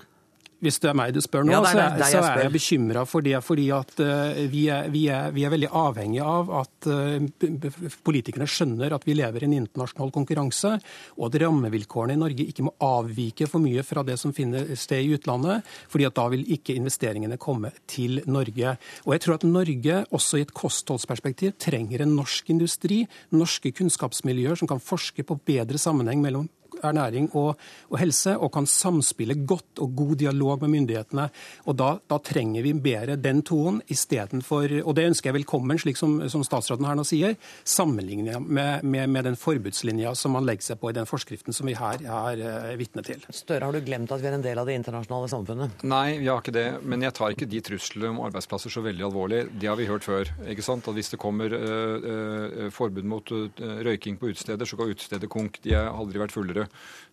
[0.59, 3.23] Hvis det er meg du spør nå, ja, er, så, så, er jeg bekymra for
[3.23, 3.37] det.
[3.45, 8.47] Fordi at uh, vi, er, vi, er, vi, er, veldig avhengig av at uh, politikerne
[8.49, 10.73] skjønner at vi lever i en internasjonal konkurranse,
[11.15, 15.07] og at rammevilkårene i Norge ikke må avvike for mye fra det som finner sted
[15.07, 15.63] i utlandet.
[15.87, 18.75] fordi at da vil ikke investeringene komme til Norge.
[19.07, 24.59] Og jeg tror at Norge, også i et kostholdsperspektiv, trenger en norsk industri, norske kunnskapsmiljøer
[24.59, 26.49] som kan forske på bedre sammenheng mellom
[26.83, 27.55] ernæring og,
[27.89, 31.29] og, helse, og kan samspille godt og god dialog med myndighetene.
[31.65, 35.97] Og Da, da trenger vi bedre den tonen istedenfor Og det ønsker jeg velkommen, slik
[35.97, 40.71] som, som statsråden her nå sier, sammenlignet med, med, med, den forbudslinja som man legger
[40.71, 43.23] seg på i den forskriften som vi her er uh, vitne til.
[43.33, 45.83] Støre, har du glemt at vi er en del av det internasjonale samfunnet?
[45.87, 46.67] Nei, vi har ikke det.
[46.83, 49.43] Men jeg tar ikke de truslene om arbeidsplasser så veldig alvorlig.
[49.59, 50.31] Det har vi hørt før.
[50.47, 50.87] ikke sant?
[50.87, 55.61] At Hvis det kommer uh, uh, forbud mot røyking på utesteder, så går utestedet konk.
[55.63, 56.68] De har aldri vært fullere.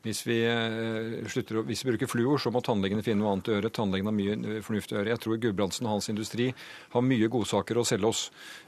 [0.07, 3.57] Hvis vi, eh, slutter, hvis vi bruker fluor, så må tannlegene finne noe annet å
[3.57, 3.73] gjøre.
[3.75, 5.11] Tannlegene har mye eh, fornuftig å gjøre.
[5.11, 6.47] Jeg tror Gudbrandsen og hans industri
[6.93, 8.21] har mye godsaker å selge oss.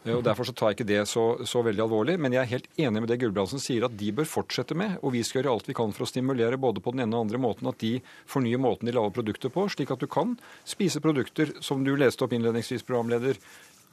[0.02, 2.16] Eh, og Derfor så tar jeg ikke det så, så, veldig alvorlig.
[2.18, 4.98] Men jeg er helt enig med det Gudbrandsen sier, at de bør fortsette med.
[4.98, 7.28] Og vi skal gjøre alt vi kan for å stimulere både på den ene og
[7.28, 7.94] den andre måten at de
[8.26, 10.34] fornyer måten de lager produkter på, slik at du kan
[10.66, 13.38] spise produkter, som du leste opp innledningsvis, programleder,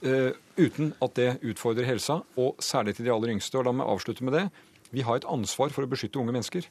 [0.05, 3.59] uh, uten at det utfordrer helsa, og særlig til de aller yngste.
[3.59, 4.47] Og la meg avslutte med det.
[4.95, 6.67] Vi har et ansvar for å beskytte unge mennesker.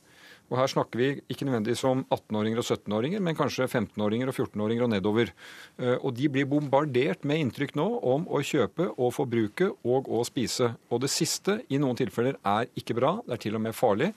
[0.52, 4.87] Og her snakker vi ikke nødvendigvis om 18-åringer og 17-åringer, men kanskje 15-åringer og 14-åringer
[4.87, 5.33] og nedover.
[5.80, 10.20] Eh, og de blir bombardert med inntrykk nå om å kjøpe og forbruke og å
[10.28, 10.74] spise.
[10.92, 14.12] Og det siste i noen tilfeller er ikke bra, det er til og med farlig.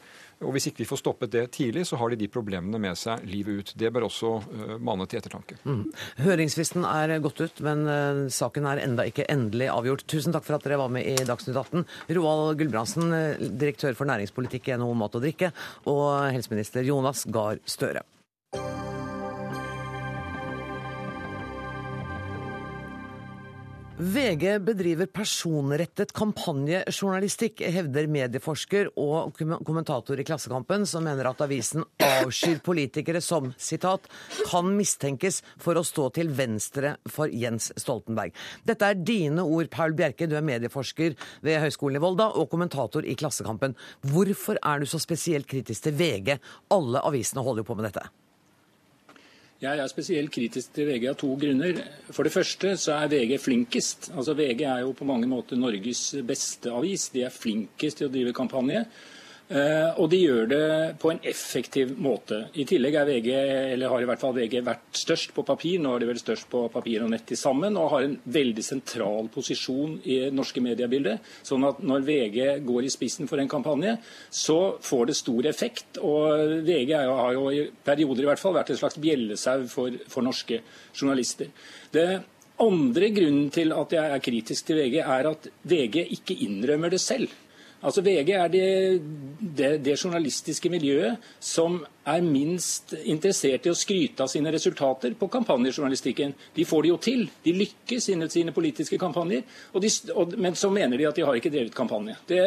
[0.46, 3.24] Og Hvis ikke vi får stoppet det tidlig, så har de de problemene med seg
[3.26, 3.72] livet ut.
[3.80, 5.58] Det bør også uh, mane til ettertanke.
[5.66, 5.88] Mm.
[6.22, 10.06] Høringsfristen er gått ut, men uh, saken er enda ikke endelig avgjort.
[10.10, 11.88] Tusen takk for at dere var med i Dagsnytt 18.
[12.18, 15.50] Roald Gulbrandsen, uh, direktør for næringspolitikk i NHO Mat og Drikke,
[15.90, 18.06] og helseminister Jonas Gahr Støre.
[23.98, 32.60] VG bedriver personrettet kampanjejournalistikk, hevder medieforsker og kommentator i Klassekampen, som mener at avisen avskyr
[32.62, 34.06] politikere som sitat,
[34.46, 38.34] 'kan mistenkes for å stå til venstre for Jens Stoltenberg'.
[38.68, 43.04] Dette er dine ord, Paul Bjerke, du er medieforsker ved Høgskolen i Volda og kommentator
[43.04, 43.76] i Klassekampen.
[44.06, 46.40] Hvorfor er du så spesielt kritisk til VG?
[46.70, 48.08] Alle avisene holder jo på med dette.
[49.58, 51.80] Jeg er spesielt kritisk til VG av to grunner.
[52.14, 54.12] For det første så er VG flinkest.
[54.14, 57.08] Altså VG er jo på mange måter Norges beste avis.
[57.10, 58.84] De er flinkest til å drive kampanje.
[59.48, 60.64] Eh, og de gjør det
[61.00, 62.42] på en effektiv måte.
[62.60, 63.30] I tillegg er VG,
[63.76, 66.50] eller har i hvert fall VG vært størst på papir, nå er de vel størst
[66.52, 70.64] på papir og nett til sammen, og har en veldig sentral posisjon i det norske
[70.64, 71.24] mediebildet.
[71.48, 73.96] Sånn at når VG går i spissen for en kampanje,
[74.28, 76.02] så får det stor effekt.
[76.04, 80.28] Og VG har jo i perioder i hvert fall vært en slags bjellesau for, for
[80.28, 80.60] norske
[80.92, 81.56] journalister.
[81.96, 82.10] Det
[82.60, 87.00] andre grunnen til at jeg er kritisk til VG, er at VG ikke innrømmer det
[87.00, 87.32] selv.
[87.86, 88.68] Altså VG er det,
[89.40, 91.78] det, det, journalistiske miljøet som
[92.10, 96.34] er minst interessert i å skryte av sine resultater på kampanjejournalistikken.
[96.56, 97.28] De får det jo til.
[97.46, 99.46] De lykkes innen sine politiske kampanjer.
[99.78, 102.18] De, og, men så mener de at de har ikke drevet kampanje.
[102.28, 102.42] Det,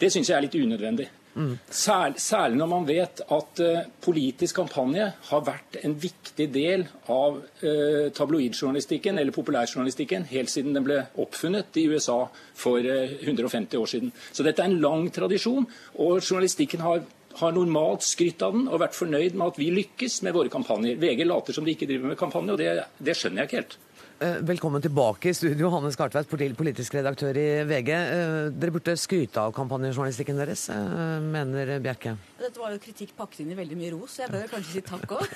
[0.00, 1.10] det syns jeg er litt unødvendig.
[1.36, 1.58] Mm.
[1.68, 7.36] Særlig, særlig når man vet at uh, politisk kampanje har vært en viktig del av
[7.36, 12.22] uh, tabloidjournalistikken eller populærjournalistikken helt siden den ble oppfunnet i USA
[12.56, 14.14] for uh, eh, 150 år siden.
[14.32, 15.68] Så dette er en lang tradisjon,
[16.00, 17.04] og journalistikken har
[17.36, 20.96] har normalt skrytt av den og vært fornøyd med at vi lykkes med våre kampanjer.
[20.96, 23.76] VG later som de ikke driver med kampanje, og det, det skjønner jeg ikke helt.
[24.18, 27.90] Eh, velkommen tilbake i studio, Hanne Skartveit, politisk redaktør i VG.
[27.92, 32.16] Eh, dere burde skryte av kampanjejournalistikken deres, eh, mener Bjerke?
[32.40, 34.80] Dette var jo kritikk pakket inn i veldig mye ros, så jeg bør kanskje si
[34.80, 35.26] takk òg.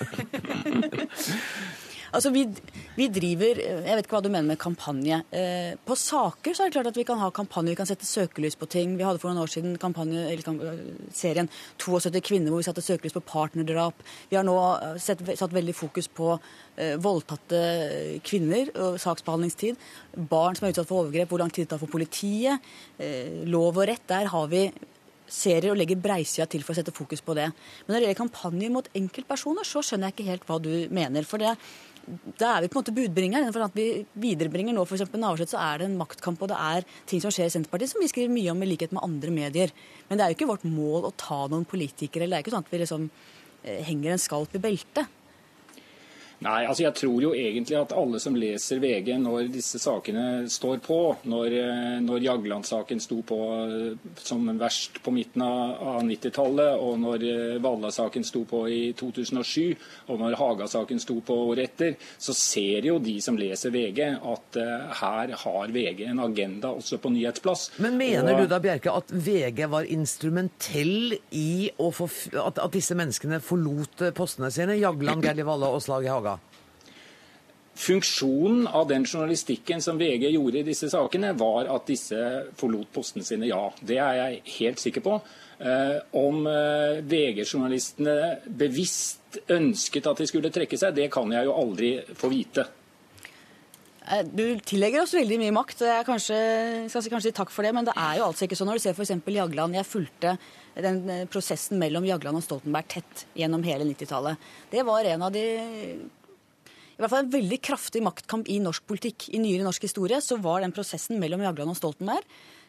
[2.10, 2.44] Altså, vi,
[2.96, 5.20] vi, driver Jeg vet ikke hva du mener med kampanje.
[5.30, 8.08] Eh, på saker så er det klart at vi kan ha kampanje, vi kan sette
[8.08, 8.96] søkelys på ting.
[8.98, 10.82] Vi hadde for noen år siden kampanje, eller,
[11.14, 14.02] serien 72 kvinner hvor vi satte søkelys på partnerdrap.
[14.30, 17.64] Vi har nå eh, sett, satt veldig fokus på eh, voldtatte
[18.26, 19.78] kvinner og saksbehandlingstid.
[20.30, 22.72] Barn som er utsatt for overgrep, hvor lang tid det tar for politiet.
[22.98, 24.08] Eh, lov og rett.
[24.10, 24.66] Der har vi
[25.30, 27.48] serier og legger breisida til for å sette fokus på det.
[27.84, 31.26] Men når det gjelder kampanjer mot enkeltpersoner, så skjønner jeg ikke helt hva du mener.
[31.28, 31.54] For det
[32.40, 33.52] da er vi på en måte budbringeren.
[33.54, 35.04] For at vi viderebringer nå f.eks.
[35.12, 38.02] Navarsete, så er det en maktkamp, og det er ting som skjer i Senterpartiet som
[38.02, 39.74] vi skriver mye om i likhet med andre medier.
[40.08, 42.26] Men det er jo ikke vårt mål å ta noen politikere.
[42.26, 45.19] eller Det er ikke sånn at vi liksom eh, henger en skalp i beltet.
[46.40, 50.78] Nei, altså jeg tror jo egentlig at alle som leser VG når disse sakene står
[50.80, 50.96] på,
[51.28, 57.26] når, eh, når Jagland-saken sto på eh, som verst på midten av 90-tallet, og når
[57.28, 59.74] eh, Valla-saken sto på i 2007,
[60.08, 64.60] og når Haga-saken sto på året etter, så ser jo de som leser VG at
[65.00, 67.66] her har VG en agenda også på nyhetsplass.
[67.84, 73.42] Men mener og, du da, Bjerke, at VG var instrumentell i at, at disse menneskene
[73.44, 74.80] forlot postene sine?
[74.80, 76.29] Jagland, Gerli Valla og Slag i Haga?
[77.80, 82.18] Funksjonen av den journalistikken som VG gjorde i disse sakene, var at disse
[82.60, 83.62] forlot postene sine, ja.
[83.80, 85.14] Det er jeg helt sikker på.
[85.60, 88.18] Eh, om eh, VG-journalistene
[88.60, 91.90] bevisst ønsket at de skulle trekke seg, det kan jeg jo aldri
[92.20, 92.66] få vite.
[94.10, 96.38] Eh, du tillegger oss veldig mye makt, og jeg kanskje,
[96.92, 97.72] skal si takk for det.
[97.76, 98.68] Men det er jo altså ikke sånn.
[98.74, 99.16] Når du ser f.eks.
[99.40, 100.36] Jagland Jeg fulgte
[100.76, 104.48] den prosessen mellom Jagland og Stoltenberg tett gjennom hele 90-tallet.
[104.68, 105.44] Det var en av de
[107.00, 109.30] i hvert fall en veldig kraftig maktkamp i norsk politikk.
[109.32, 112.26] I nyere norsk historie så var den prosessen mellom Jagland og Stoltenberg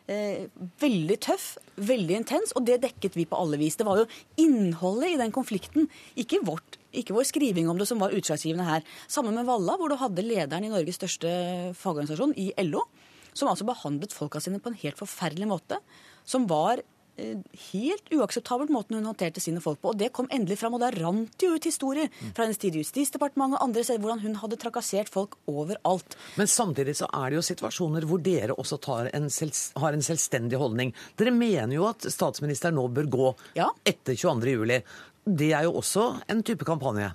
[0.10, 0.48] eh,
[0.82, 1.48] veldig tøff,
[1.82, 3.78] veldig intens, og det dekket vi på alle vis.
[3.80, 4.08] Det var jo
[4.42, 5.90] innholdet i den konflikten,
[6.20, 8.88] ikke, vårt, ikke vår skriving om det, som var utslagsgivende her.
[9.12, 11.32] Sammen med Valla, hvor du hadde lederen i Norges største
[11.80, 12.86] fagorganisasjon, i LO,
[13.34, 15.80] som altså behandlet folka sine på en helt forferdelig måte.
[16.28, 16.84] Som var
[17.72, 19.94] helt uakseptabelt måten hun håndterte sine folk på.
[19.94, 22.78] Og det kom endelig fram, og da rant det jo ut historier fra hennes tid
[22.78, 26.18] i Justisdepartementet og andre steder hvordan hun hadde trakassert folk overalt.
[26.40, 28.80] Men samtidig så er det jo situasjoner hvor dere også
[29.12, 29.30] en
[29.84, 30.94] har en selvstendig holdning.
[31.20, 33.70] Dere mener jo at statsministeren nå bør gå ja.
[33.86, 34.82] etter 22.07.
[35.22, 37.12] Det er jo også en type kampanje?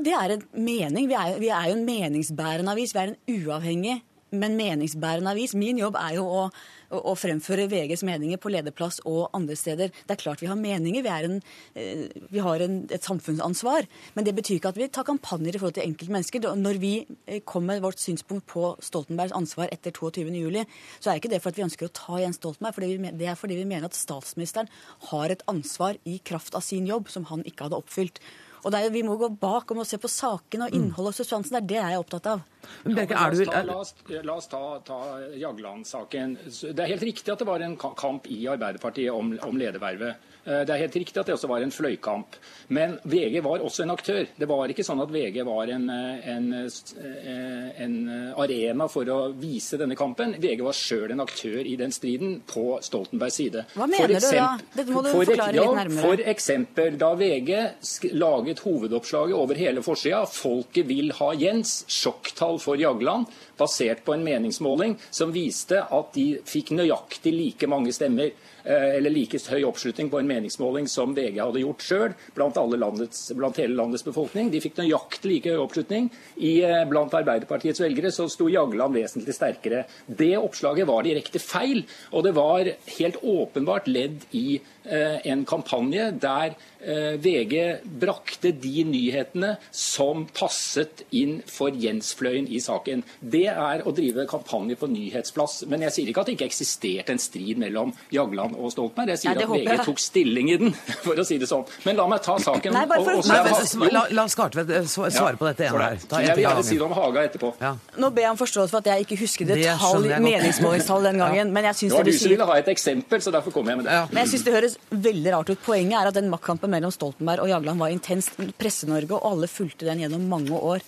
[0.00, 1.08] Det er en mening.
[1.10, 2.94] Vi er, vi er jo en meningsbærende avis.
[2.94, 4.00] Vi er en uavhengig
[4.32, 5.54] men meningsbærende avis.
[5.54, 6.46] Min jobb er jo å,
[6.92, 9.92] å, fremføre VGs meninger på lederplass og andre steder.
[9.92, 11.38] Det er klart vi har meninger, vi, en,
[11.78, 13.88] eh, vi har en, et samfunnsansvar.
[14.16, 16.48] Men det betyr ikke at vi tar kampanjer i forhold til enkeltmennesker.
[16.58, 16.92] Når vi
[17.26, 20.62] eh, kom med vårt synspunkt på Stoltenbergs ansvar etter 22.07,
[21.00, 23.38] så er ikke det for at vi ønsker å ta igjen Stoltenberg, for det er
[23.38, 24.70] fordi vi mener at statsministeren
[25.10, 28.22] har et ansvar i kraft av sin jobb som han ikke hadde oppfylt.
[28.64, 31.52] Og er, Vi må gå bak og må se på sakene og innholdet og substansen.
[31.56, 32.42] Det er det jeg er opptatt av.
[32.84, 34.98] Men Ja, er du la, oss ta, la, oss, ta, ta
[35.36, 36.36] Jagland-saken.
[36.46, 40.14] Det er helt riktig at det var en kamp i Arbeiderpartiet om, om ledervervet.
[40.44, 42.38] Eh, Det er helt riktig at det også var en fløykamp.
[42.74, 44.26] Men VG var også en aktør.
[44.38, 47.96] Det var ikke sånn at VG var en, eh, en, eh, en
[48.38, 50.34] arena for å vise denne kampen.
[50.42, 53.66] VG var sjøl en aktør i den striden på Stoltenbergs side.
[53.74, 54.20] Hva mener du da?
[54.20, 56.02] eksempel- Dette må du for, forklare ja, litt nærmere.
[56.06, 58.14] For eksempel da VG sk-
[58.52, 60.24] laget hovedoppslaget over hele forsida.
[60.26, 63.26] 'Folket vil ha Jens', sjokktall for Jagland,
[63.62, 68.32] basert på en meningsmåling som viste at de fikk nøyaktig like mange stemmer,
[68.64, 73.60] eh, eller like høy oppslutning på en meningsmåling som VG hadde gjort sjøl blant, blant
[73.60, 74.50] hele landets befolkning.
[74.52, 76.10] De fikk nøyaktig like høy oppslutning.
[76.36, 79.84] I, eh, blant Arbeiderpartiets velgere så sto Jagland vesentlig sterkere.
[80.06, 86.10] Det oppslaget var direkte feil, og det var helt åpenbart ledd i eh, en kampanje
[86.20, 93.04] der eh, VG brakte de nyhetene som passet inn for Jens-fløyen i saken.
[93.20, 95.62] Det er å drive kampanje på nyhetsplass.
[95.70, 99.08] Men jeg sier ikke at det ikke eksisterte en strid mellom Jagland og Stoltenberg.
[99.14, 99.84] Jeg sier Nei, at VG jeg.
[99.86, 100.72] tok stilling i den,
[101.04, 101.64] for å si det sånn.
[101.86, 102.72] Men la meg ta saken.
[102.72, 105.66] Nei, bare for å- og- og- Nei, men, la, la Skartvedt svare ja, på dette
[105.68, 105.98] ene her.
[106.08, 107.52] Ta Jeg vil gjerne si det om Haga etterpå.
[107.60, 107.74] Ja.
[107.98, 111.18] Nå ber jeg om forståelse for at jeg ikke husker Det detalj, skjønner meningsmålingstall den
[111.22, 111.52] gangen.
[111.52, 113.82] Men jeg syns Det det du sier ville ha et eksempel, så derfor kommer jeg
[113.82, 113.92] med det.
[113.92, 114.06] Ja.
[114.10, 115.62] Men jeg synes det høres veldig rart ut.
[115.66, 118.30] Poenget er at den maktkampen mellom Stoltenberg og Jagland var intens.
[118.58, 120.80] Presse-Norge og alle fulgte den gjennom mange år.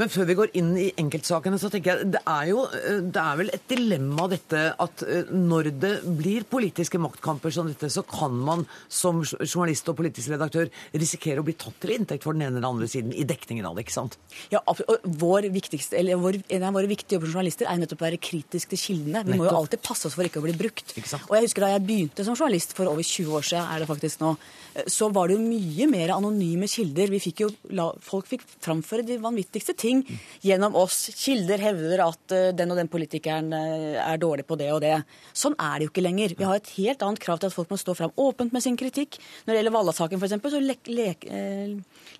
[0.00, 3.20] Men før vi går inn i enkeltsakene, så tenker jeg det er jo eh, det
[3.22, 8.02] er vel et dilemma dette at eh, når det blir politiske maktkamper som dette, så
[8.08, 12.46] kan man som journalist og politisk redaktør risikere å bli tatt til inntekt for den
[12.48, 14.18] ene eller andre siden i dekningen av det, ikke sant?
[14.52, 18.02] Ja, og vår viktigste, eller vår, En av våre viktige jobber som journalister er nettopp
[18.02, 19.24] å være kritisk til kildene.
[19.26, 20.94] Vi må jo alltid passe oss for ikke å bli brukt.
[20.96, 23.88] Og jeg husker Da jeg begynte som journalist for over 20 år siden, er det
[23.88, 24.34] faktisk nå,
[24.74, 27.12] eh, så var det jo mye mer anonyme kilder.
[27.14, 27.50] Vi fikk jo,
[28.04, 30.02] folk fikk framføre de vanvittigste ting
[30.44, 31.08] gjennom oss.
[31.18, 34.96] Kilder hevder at eh, den og den politikeren eh, er dårlig på det og det.
[35.36, 36.36] Sånn er det jo ikke lenger.
[36.38, 38.78] Vi har et helt annet krav til at folk må stå fram åpent med sin
[38.80, 39.18] kritikk.
[39.44, 40.60] Når det gjelder Valla-saken f.eks., så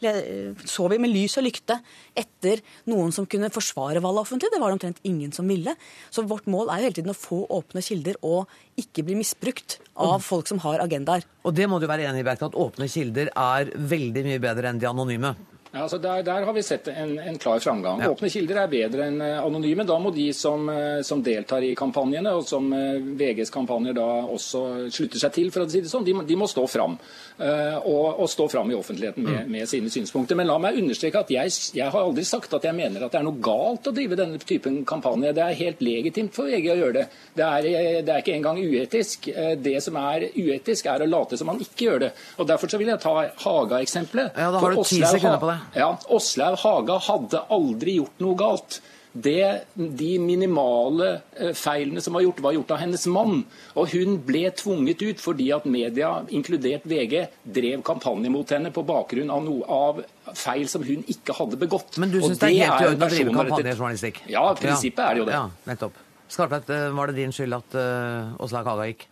[0.05, 1.79] eh, så vi med lys og lykte
[2.19, 2.61] etter
[2.91, 4.53] noen som kunne forsvare Valla offentlig.
[4.53, 5.77] Det var det omtrent ingen som ville.
[6.11, 8.51] Så vårt mål er jo hele tiden å få åpne kilder og
[8.81, 11.25] ikke bli misbrukt av folk som har agendaer.
[11.47, 14.71] Og det må du være enig i, Berke, at åpne kilder er veldig mye bedre
[14.71, 15.35] enn de anonyme.
[15.75, 17.99] Ja, altså der, der har vi sett en, en klar framgang.
[18.05, 18.13] Ja.
[18.15, 19.83] Åpne kilder er bedre enn eh, anonyme.
[19.83, 24.07] Da må de som, eh, som deltar i kampanjene, og som eh, VGs kampanjer da
[24.23, 24.61] også
[24.95, 26.95] slutter seg til, for å si det sånn, de, de må stå fram.
[27.35, 30.39] Uh, og, og stå fram i offentligheten med, med sine synspunkter.
[30.39, 33.19] Men la meg understreke at jeg, jeg har aldri sagt at jeg mener at det
[33.19, 35.33] er noe galt å drive denne typen kampanje.
[35.35, 37.05] Det er helt legitimt for VG å gjøre det.
[37.35, 37.69] Det er,
[38.07, 39.27] det er ikke engang uetisk.
[39.59, 42.15] Det som er uetisk, er å late som man ikke gjør det.
[42.39, 43.17] Og Derfor så vil jeg ta
[43.49, 44.39] Haga-eksempelet.
[44.39, 45.59] Ja, da har du ti sekunder på det.
[45.75, 48.83] Ja, Åslaug Haga hadde aldri gjort noe galt.
[49.15, 53.45] Det, de minimale eh, feilene som var gjort, var gjort av hennes mann.
[53.79, 57.15] Og hun ble tvunget ut fordi at media, inkludert VG,
[57.47, 62.01] drev kampanje mot henne på bakgrunn av, noe, av feil som hun ikke hadde begått.
[62.03, 64.25] Men du syns det er helt i orden å drive kampanjejournalistikk?
[64.35, 65.39] Ja, prinsippet er det jo det.
[65.39, 66.03] Ja, nettopp.
[66.35, 69.07] Skartvedt, eh, var det din skyld at uh, Åslaug Haga gikk?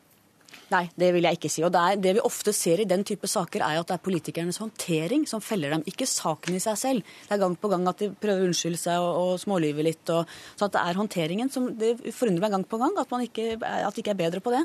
[0.72, 1.62] Nei, det vil jeg ikke si.
[1.66, 4.04] Og det, er, det vi ofte ser i den type saker, er at det er
[4.04, 7.12] politikernes håndtering som feller dem, ikke saken i seg selv.
[7.26, 10.14] Det er gang på gang at de prøver å unnskylde seg og, og smålyve litt.
[10.14, 13.26] Og, så at det er håndteringen som Det forundrer meg gang på gang at man
[13.26, 14.64] ikke, at de ikke er bedre på det.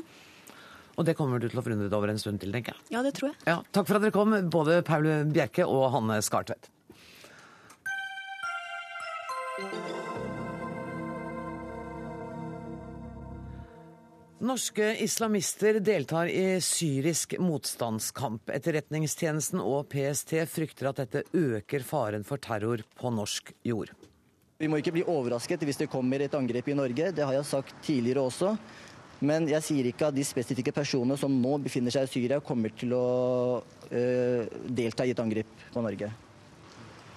[0.98, 2.88] Og det kommer du til å forundre deg over en stund til, tenker jeg.
[2.96, 3.38] Ja, det tror jeg.
[3.46, 6.72] Ja, takk for at dere kom, både Paul Bjerke og Hanne Skartvedt.
[14.38, 18.52] Norske islamister deltar i syrisk motstandskamp.
[18.54, 23.90] Etterretningstjenesten og PST frykter at dette øker faren for terror på norsk jord.
[24.62, 27.10] Vi må ikke bli overrasket hvis det kommer et angrep i Norge.
[27.14, 28.54] Det har jeg sagt tidligere også.
[29.26, 32.70] Men jeg sier ikke at de spesifikke personene som nå befinner seg i Syria, kommer
[32.78, 33.04] til å
[33.90, 36.14] øh, delta i et angrep på Norge.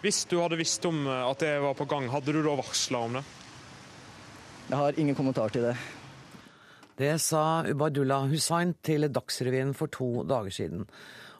[0.01, 3.05] Hvis du hadde visst om eh, at det var på gang, hadde du da varsla
[3.05, 3.27] om det?
[4.71, 5.77] Jeg har ingen kommentar til det.
[7.01, 10.83] Det sa Ubaydullah Hussain til Dagsrevyen for to dager siden.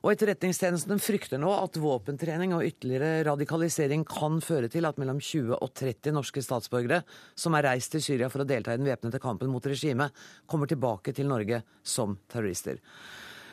[0.01, 5.59] Og Etterretningstjenesten frykter nå at våpentrening og ytterligere radikalisering kan føre til at mellom 20
[5.59, 7.03] og 30 norske statsborgere
[7.37, 10.09] som er reist til Syria for å delta i den væpnede kampen mot regimet,
[10.49, 12.79] kommer tilbake til Norge som terrorister.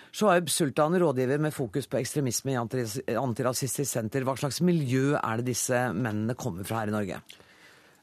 [0.09, 4.25] Shoaib Sultan, rådgiver med fokus på ekstremisme i Antiras- Antirasistisk Senter.
[4.25, 7.21] Hva slags miljø er det disse mennene kommer fra her i Norge?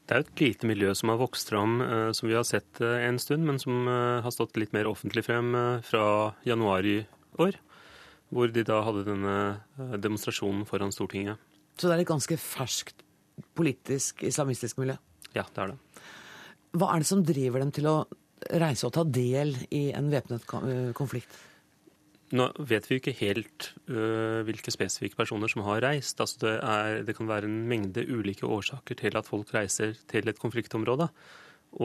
[0.05, 3.07] Det er et lite miljø som har vokst fram, eh, som vi har sett eh,
[3.07, 6.99] en stund, men som eh, har stått litt mer offentlig frem fra januar i
[7.41, 7.57] år.
[8.29, 11.41] Hvor de da hadde denne demonstrasjonen foran Stortinget.
[11.77, 13.01] Så det er et ganske ferskt
[13.57, 14.95] politisk islamistisk miljø?
[15.35, 16.05] Ja, det er det.
[16.75, 17.97] Hva er det som driver dem til å
[18.61, 20.45] reise og ta del i en væpnet
[20.97, 21.37] konflikt?
[22.33, 26.21] Nå vet vi ikke helt uh, hvilke spesifikke personer som har reist.
[26.21, 30.31] Altså det, er, det, kan være en mengde ulike årsaker til at folk reiser til
[30.31, 31.09] et konfliktområde.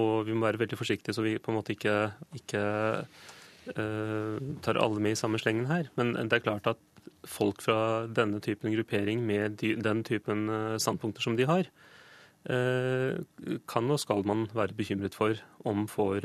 [0.01, 1.97] Og vi må være veldig forsiktige så vi på en måte ikke,
[2.41, 2.63] ikke
[3.77, 5.93] uh, tar alle med i samme slengen her.
[6.01, 6.81] Men det er klart at
[7.29, 11.69] folk fra denne typen gruppering med dy, den typen uh, standpunkter som de har,
[12.41, 15.37] kan og skal man være bekymret for
[15.69, 16.25] om får,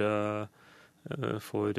[1.43, 1.74] får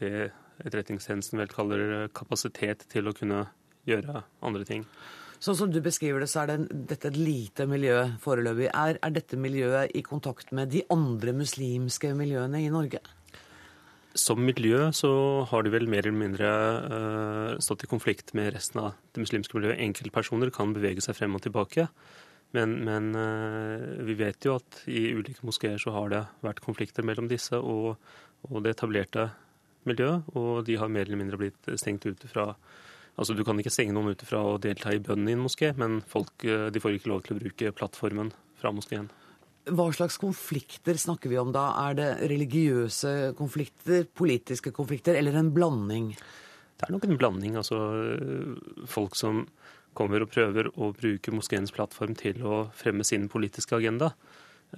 [0.00, 0.16] det
[0.60, 3.46] Etterretningstjenesten vel kaller kapasitet til å kunne
[3.88, 4.84] gjøre andre ting.
[5.40, 6.56] Sånn som du beskriver det, så er det,
[6.90, 8.68] dette et lite miljø foreløpig.
[8.76, 13.00] Er, er dette miljøet i kontakt med de andre muslimske miljøene i Norge?
[14.18, 15.10] Som miljø så
[15.48, 19.56] har de vel mer eller mindre uh, stått i konflikt med resten av det muslimske
[19.56, 19.80] miljøet.
[19.86, 21.88] Enkeltpersoner kan bevege seg frem og tilbake.
[22.52, 27.06] Men, men uh, vi vet jo at i ulike moskeer så har det vært konflikter
[27.06, 27.94] mellom disse og,
[28.50, 29.30] og det etablerte
[29.88, 32.52] miljø, og de har mer eller mindre blitt stengt ute fra
[33.20, 35.74] Altså, Du kan ikke stenge noen ute fra å delta i bønnen i en moské,
[35.76, 39.10] men folk eh, de får ikke lov til å bruke plattformen fra moskeen.
[39.68, 41.66] Hva slags konflikter snakker vi om da?
[41.90, 46.14] Er det religiøse konflikter, politiske konflikter eller en blanding?
[46.80, 47.58] Det er nok en blanding.
[47.60, 47.76] Altså
[48.88, 49.44] folk som
[49.96, 54.14] kommer og prøver å bruke moskeens plattform til å fremme sin politiske agenda,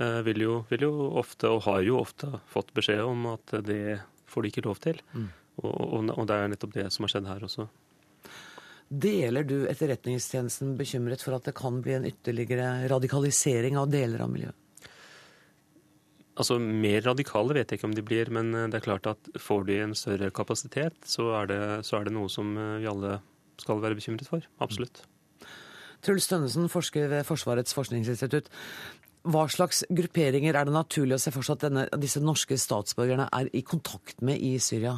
[0.00, 4.00] eh, vil jo, vil jo ofte, og har jo ofte, fått beskjed om at det
[4.32, 4.98] får de ikke lov til.
[5.12, 5.28] Mm.
[5.62, 7.68] Og, og, og, det er nettopp det som har skjedd her også.
[8.92, 14.32] Deler du Etterretningstjenesten bekymret for at det kan bli en ytterligere radikalisering av deler av
[14.32, 14.58] miljøet?
[16.32, 19.66] Altså, Mer radikale vet jeg ikke om de blir, men det er klart at får
[19.68, 23.18] de en større kapasitet, så er det, så er det noe som eh, vi alle
[23.60, 24.44] skal være bekymret for.
[24.64, 25.04] Absolutt.
[26.02, 28.50] Truls Tønnesen, forsker ved Forsvarets forskningsinstitutt.
[29.22, 33.28] Hva slags grupperinger er det naturlig å se for seg at denne, disse norske statsborgerne
[33.30, 34.96] er i kontakt med i Syria?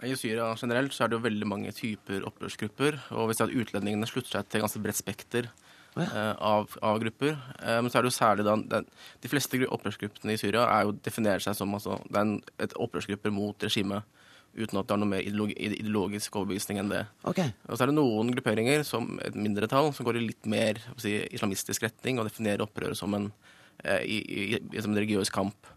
[0.00, 2.96] I Syria generelt så er det jo veldig mange typer opprørsgrupper.
[3.20, 5.50] Og vi ser at utlendingene slutter seg til ganske bredt spekter
[5.98, 6.06] ja.
[6.06, 7.36] uh, av, av, grupper.
[7.60, 8.88] Uh, men så er det jo særlig da den,
[9.20, 12.34] De fleste opprørsgruppene i Syria er jo, definerer seg som altså, det er en,
[12.64, 14.08] et opprørsgrupper mot regimet.
[14.60, 17.04] Uten at det har noe mer ideologi, ideologisk overbevisning enn det.
[17.28, 17.54] Okay.
[17.68, 21.16] Og så er det noen grupperinger, som et mindretall, som går i litt mer si,
[21.32, 23.30] islamistisk retning og definerer opprøret som en
[23.84, 25.68] Eh, i, i, i, som en religiøs kamp.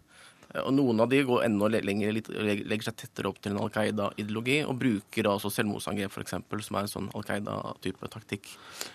[0.54, 3.72] Eh, og Noen av de går enda lenger, legger seg tettere opp til en Al
[3.74, 6.36] Qaida-ideologi og bruker altså selvmordsangrep, f.eks.,
[6.68, 8.50] som er en sånn Al Qaida-type taktikk.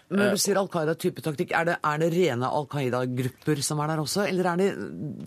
[0.10, 3.64] Men Når du eh, sier Al Qaida-type taktikk, er det, er det rene Al Qaida-grupper
[3.66, 4.70] som er der også, eller er det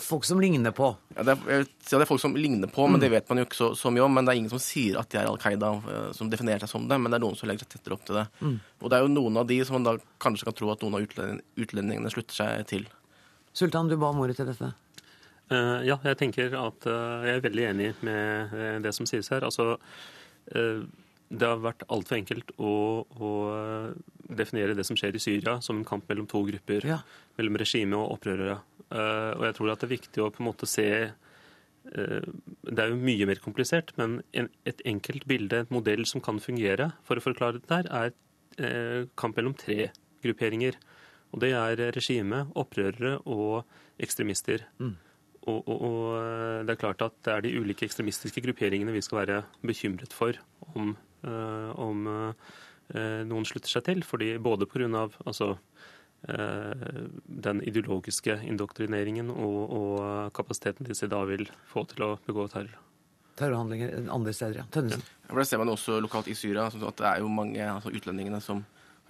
[0.03, 0.93] folk som ligner på?
[1.17, 3.05] Ja, det, er, det er folk som ligner på, men mm.
[3.05, 4.17] det vet man jo ikke så, så, mye om.
[4.17, 5.75] Men det er ingen som sier at de er Al Qaida,
[6.17, 8.21] som definerer seg som det, men det er noen som legger seg tettere opp til
[8.21, 8.27] det.
[8.41, 8.57] Mm.
[8.81, 10.97] Og det er jo noen av de som man da kanskje kan tro at noen
[10.97, 11.05] av
[11.61, 12.89] utlendingene slutter seg til.
[13.53, 14.73] Sultan, du ba om ordet til dette.
[15.51, 19.29] Uh, ja, jeg tenker at uh, jeg er veldig enig med uh, det som sies
[19.33, 19.45] her.
[19.45, 19.77] Altså,
[21.33, 22.73] det har vært altfor enkelt å,
[23.07, 23.29] å,
[24.27, 26.85] definere det som skjer i Syria som en kamp mellom to grupper.
[26.89, 26.99] Ja.
[27.39, 28.57] Mellom regime og opprørere.
[28.91, 30.89] og jeg tror at det er viktig å på en måte se
[31.85, 36.91] det er jo mye mer komplisert, men et enkelt bilde, et modell som kan fungere
[37.07, 38.13] for å forklare dette, her,
[38.59, 39.93] er kamp mellom tre
[40.27, 40.77] grupperinger.
[41.33, 43.63] Og det er regime, opprørere og
[44.03, 44.67] ekstremister.
[44.83, 44.97] Mm.
[45.51, 49.03] Og, og, og, eh, det er klart at det er de ulike ekstremistiske grupperingene vi
[49.03, 50.39] skal være bekymret for
[50.79, 50.95] om,
[51.27, 52.55] uh, om uh,
[53.27, 54.05] noen slutter seg til.
[54.07, 55.09] Fordi både pga.
[55.27, 55.57] Altså,
[56.31, 56.87] uh,
[57.27, 62.79] den ideologiske indoktrineringen og, og kapasiteten disse da vil få til å begå terror
[63.39, 64.59] terrorhandlinger andre steder.
[64.61, 64.65] ja.
[64.71, 65.03] Tønnesen.
[65.29, 66.67] Ja, det ser man også lokalt i Syria.
[66.67, 68.65] at Det er jo mange altså, utlendingene som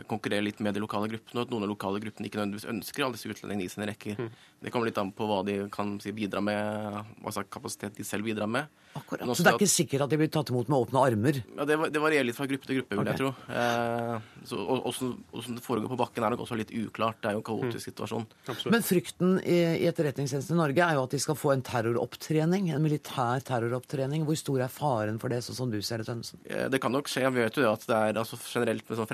[0.08, 2.68] konkurrere litt med de lokale gruppene, og at noen av de lokale gruppene ikke nødvendigvis
[2.72, 4.18] ønsker alle disse utlendingene i sine rekker.
[4.18, 4.30] Mm.
[4.62, 8.06] Det kommer litt an på hva de kan si, bidra med, hva slags kapasitet de
[8.06, 8.70] selv bidrar med.
[8.92, 9.24] Akkurat.
[9.36, 11.38] Så det er ikke sikkert at de blir tatt imot med åpne armer?
[11.56, 13.14] Ja, Det, det varierer litt fra gruppe til gruppe, vil okay.
[13.14, 13.30] jeg tro.
[13.56, 14.58] Eh, så
[14.92, 17.22] Åssen det foregår på bakken, er nok også litt uklart.
[17.22, 17.86] Det er jo en kaotisk mm.
[17.86, 18.26] situasjon.
[18.44, 18.72] Absolutt.
[18.74, 22.68] Men frykten i, i Etterretningstjenesten i Norge er jo at de skal få en terroropptrening,
[22.74, 24.26] en militær terroropptrening.
[24.28, 26.42] Hvor stor er faren for det, sånn som du ser det, Tønnesen?
[26.44, 27.24] Eh, det kan nok skje.
[27.32, 29.10] Vi vet jo det at det er altså, generelt med sånn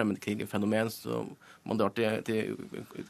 [0.78, 1.26] fremmedkrigfenomen så
[1.68, 2.56] man drar til, til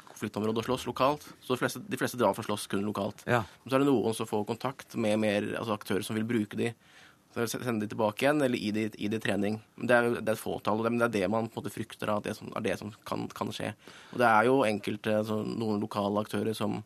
[0.09, 1.27] konfliktområdet og slåss lokalt.
[1.41, 3.23] Så de fleste, de fleste drar for å slåss kun lokalt.
[3.27, 3.45] Ja.
[3.67, 6.73] Så er det noen som får kontakt med mer, altså aktører som vil bruke de.
[7.35, 9.61] Så Sende de tilbake igjen, eller gi de, gi de trening.
[9.77, 11.75] Men det er, det er et fåtall, men det er det man på en måte
[11.75, 13.75] frykter at det som, er det som kan, kan, skje.
[14.15, 16.81] Og det er jo enkelte, altså, noen lokale aktører, som,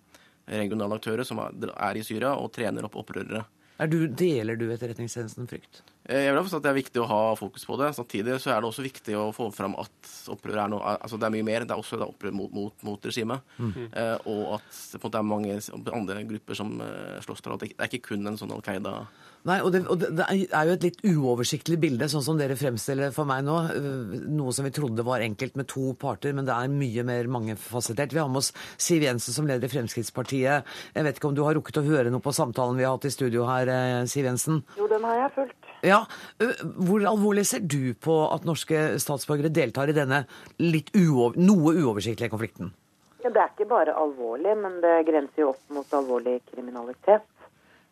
[0.51, 3.47] regionale aktører som er, er i Syria og trener opp opprørere.
[3.89, 5.81] Du, deler du Etterretningstjenesten frykt?
[6.05, 7.93] Eh, jeg vil forstå at Det er viktig å ha fokus på det.
[7.95, 11.29] Samtidig så er det også viktig å få fram at opprør er noe, altså det
[11.29, 11.67] er mye mer.
[11.67, 13.43] Det er også et opprør mot, mot, mot regimet.
[13.59, 13.75] Mm.
[13.89, 15.59] Eh, og at det, på en måte er mange
[15.93, 17.61] andre grupper som eh, slåss der.
[17.63, 19.05] Det er ikke kun en sånn Al Qaida
[19.43, 20.25] Nei, og, det, og det, det,
[20.55, 23.57] er jo et litt uoversiktlig bilde, sånn som dere fremstiller for meg nå.
[23.75, 27.27] Eh, noe som vi trodde var enkelt med to parter, men det er mye mer
[27.27, 28.15] mangefasettert.
[28.15, 30.71] Vi har med oss Siv Jensen som leder i Fremskrittspartiet.
[30.95, 33.09] Jeg vet ikke om du har rukket å høre noe på samtalen vi har hatt
[33.11, 33.73] i studio her,
[34.11, 34.63] Siv Jensen?
[34.79, 35.62] Jo, den har jeg fulgt.
[35.83, 36.05] Ja,
[36.87, 40.23] Hvor alvorlig ser du på at norske statsborgere deltar i denne
[40.63, 42.71] litt uover, noe uoversiktlige konflikten?
[43.25, 47.27] Ja, det er ikke bare alvorlig, men det grenser jo opp mot alvorlig kriminalitet.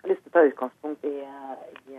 [0.01, 1.17] Jeg har lyst til å ta utgangspunkt i,
[1.91, 1.99] i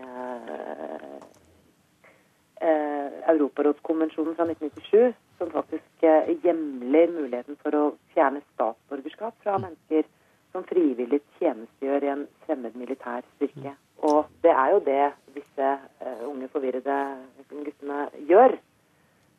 [2.61, 7.83] eh, Europarådskonvensjonen fra 1997, som faktisk eh, hjemler muligheten for å
[8.15, 10.07] fjerne statsborgerskap fra mennesker
[10.51, 13.75] som frivillig tjenestegjør i en fremmed militær styrke.
[14.07, 15.03] Og det er jo det
[15.51, 16.97] disse uh, unge, forvirrede
[17.49, 18.57] guttene gjør.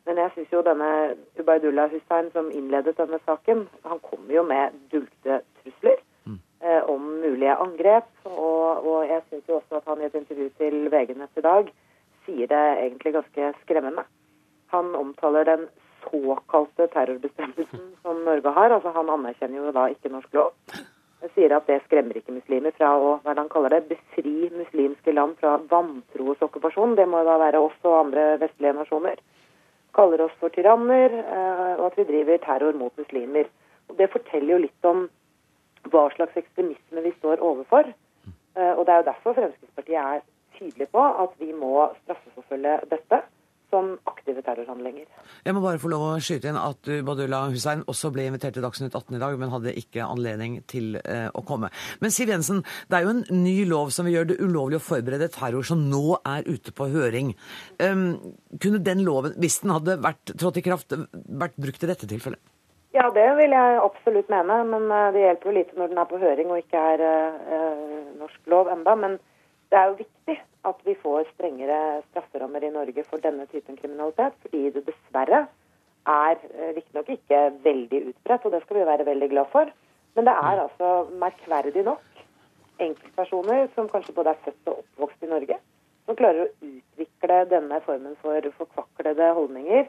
[0.05, 4.75] Men jeg syns jo denne Ubaydullah Hussein som innledet denne saken, han kommer jo med
[4.91, 8.09] dulgte trusler uh, om mulige angrep.
[8.25, 11.45] Og, og jeg syns jo også at han i et intervju til VG Nett i
[11.45, 11.71] dag
[12.25, 14.03] sier det egentlig ganske skremmende.
[14.71, 15.67] Han omtaler den
[16.03, 18.71] såkalte terrorbestemmelsen som Norge har.
[18.71, 20.51] Altså Han anerkjenner jo da ikke norsk lov
[21.33, 25.37] sier at det skremmer ikke muslimer fra å hva han kaller det, befri muslimske land
[25.39, 26.95] fra vantroes okkupasjon.
[26.99, 29.21] Det må da være oss og andre vestlige nasjoner.
[29.95, 33.49] Kaller oss for tyranner, eh, og at vi driver terror mot muslimer.
[33.89, 35.07] Og Det forteller jo litt om
[35.91, 37.93] hva slags ekstremisme vi står overfor.
[38.55, 40.21] Eh, og Det er jo derfor Fremskrittspartiet er
[40.57, 43.23] tydelig på at vi må straffeforfølge dette
[43.73, 45.07] som aktive terrorhandlinger.
[45.43, 48.65] Jeg må bare få lov å skyte inn at Badullah Hussein også ble invitert til
[48.65, 51.71] Dagsnytt 18 i dag, men hadde ikke anledning til eh, å komme.
[52.03, 54.85] Men Siv Jensen, det er jo en ny lov som vil gjøre det ulovlig å
[54.85, 57.33] forberede terror, som nå er ute på høring.
[57.81, 62.09] Um, kunne den loven, hvis den hadde vært trådt i kraft, vært brukt i dette
[62.09, 62.41] tilfellet?
[62.93, 66.09] Ja, det vil jeg absolutt mene, men eh, det hjelper jo lite når den er
[66.11, 68.93] på høring og ikke er uh, norsk lov enda.
[69.01, 69.15] Men
[69.73, 74.35] det er jo viktig at vi får strengere strafferammer i Norge for denne typen kriminalitet,
[74.45, 75.45] fordi det dessverre
[76.09, 79.71] er eh, riktignok ikke veldig utbredt, og det skal vi være veldig glad for.
[80.15, 80.89] Men det er altså
[81.19, 82.23] merkverdig nok
[82.83, 85.59] enkeltpersoner som kanskje både er født og oppvokst i Norge,
[86.05, 89.87] som klarer å utvikle denne formen for forkvaklede holdninger.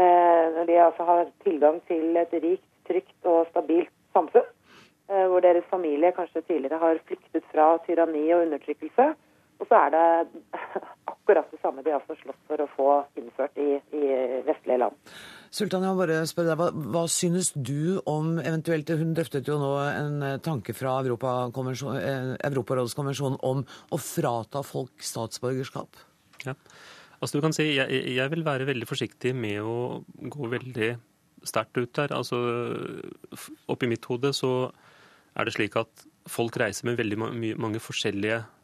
[0.00, 4.46] Eh, når de altså har tilgang til et rikt, trygt og stabilt samfunn,
[5.08, 9.10] eh, hvor deres familie kanskje tidligere har flyktet fra tyranni og undertrykkelse,
[9.60, 10.04] og så er det
[11.12, 12.88] akkurat det samme de har slåss for å få
[13.20, 14.04] innført i, i
[14.46, 14.96] vestlige land.
[15.50, 19.58] Sultan, jeg må bare spørre deg, hva, hva, synes du om eventuelt Hun drøftet jo
[19.60, 21.10] nå en eh, tanke fra eh,
[22.48, 26.00] Europarådskonvensjonen om å frata folk statsborgerskap.
[26.46, 26.54] Ja.
[27.20, 30.94] Altså du kan si, jeg, jeg vil være veldig forsiktig med å gå veldig
[31.44, 32.14] sterkt ut der.
[32.16, 32.38] Altså,
[33.68, 34.70] Oppi mitt hode så
[35.36, 37.18] er det slik at folk reiser med veldig
[37.60, 38.59] mange forskjellige Eh,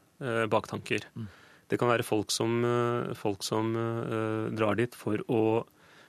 [0.51, 1.05] baktanker.
[1.15, 1.27] Mm.
[1.67, 5.67] Det kan være folk som, eh, folk som uh, drar dit for å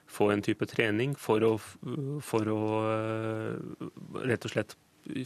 [0.08, 1.56] få en type trening, for å,
[2.24, 2.60] for å
[4.24, 4.72] rett og slett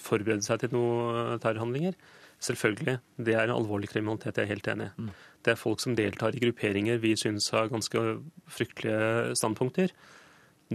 [0.02, 1.94] forberede seg til noen terrorhandlinger.
[2.42, 2.96] Selvfølgelig.
[3.14, 4.88] Det er en alvorlig kriminalitet, jeg er helt enig.
[4.98, 5.12] Mm.
[5.46, 8.02] Det er folk som deltar i grupperinger vi syns har ganske
[8.50, 9.94] fryktelige standpunkter.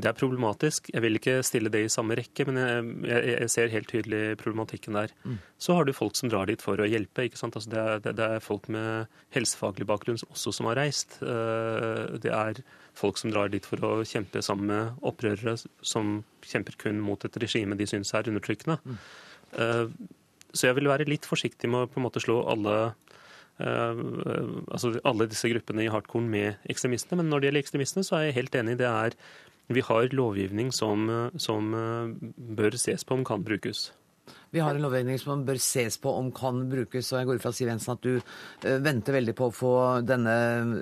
[0.03, 0.89] Det er problematisk.
[0.93, 2.59] Jeg vil ikke stille det i samme rekke, men
[3.07, 5.13] jeg, jeg ser helt tydelig problematikken der.
[5.23, 5.37] Mm.
[5.61, 7.27] Så har du folk som drar dit for å hjelpe.
[7.27, 7.57] ikke sant?
[7.57, 11.19] Altså det, er, det, er, folk med helsefaglig bakgrunn også som har reist.
[11.21, 12.61] Eh, det er
[12.97, 17.41] folk som drar dit for å kjempe sammen med opprørere som kjemper kun mot et
[17.41, 18.79] regime de syns er undertrykkende.
[18.83, 19.01] Mm.
[19.63, 19.83] Eh,
[20.53, 22.77] så jeg vil være litt forsiktig med å på en måte slå alle
[23.57, 27.17] Uh, altså alle disse gruppene i hardcore med ekstremistene.
[27.17, 28.75] Men når det gjelder ekstremistene, så er jeg helt enig.
[28.77, 29.15] Det er
[29.67, 33.91] vi har lovgivning som, som eh, bør ses på om kan brukes.
[34.51, 37.43] Vi har en lovgivning som bør ses på om kan brukes, og jeg går ut
[37.43, 39.71] fra Siv Jensen at du uh, venter veldig på å få
[40.07, 40.35] denne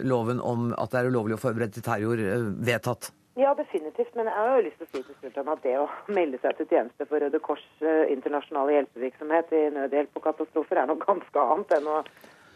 [0.05, 3.11] loven om at det er ulovlig å forberede til terror, uh, vedtatt.
[3.37, 4.13] Ja, definitivt.
[4.15, 6.69] Men jeg har jo lyst til å si til at det å melde seg til
[6.69, 11.91] tjeneste for Røde Kors internasjonale hjelpevirksomhet i nødhjelp og katastrofer er noe ganske annet enn
[11.91, 11.99] å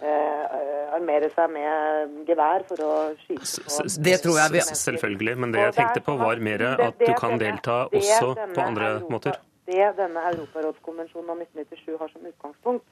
[0.06, 2.94] eh, armere seg med gevær for å
[3.24, 7.02] skyte på Det tror jeg vi Selvfølgelig, men det jeg tenkte på var mer at
[7.02, 9.40] du kan delta også på andre måter.
[9.70, 12.86] Det denne Europarådskonvensjonen av 1997 har som utgangspunkt,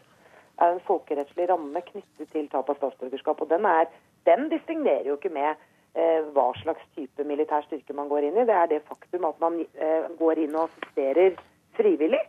[0.62, 3.42] er en folkerettslig ramme knyttet til tap av statsborgerskap.
[3.42, 3.90] Og den, er,
[4.30, 5.52] den distingnerer jo ikke med
[5.98, 8.46] eh, hva slags type militær styrke man går inn i.
[8.50, 11.38] Det er det faktum at man eh, går inn og assisterer
[11.78, 12.24] frivillig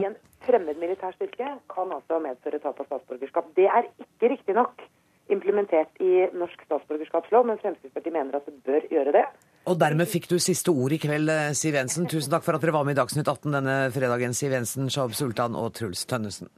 [0.00, 3.52] i en fremmed militær styrke kan altså medføre tap av statsborgerskap.
[3.56, 4.84] Det er ikke riktig nok
[5.32, 9.24] implementert i norsk statsborgerskapslov, men Fremskrittspartiet mener at det bør gjøre det.
[9.64, 12.06] Og dermed fikk du siste ord i kveld, eh, Siv Jensen.
[12.06, 15.14] Tusen takk for at dere var med i Dagsnytt 18 denne fredagen, Siv Jensen, Shahab
[15.16, 16.52] Sultan og Truls Tønnesen.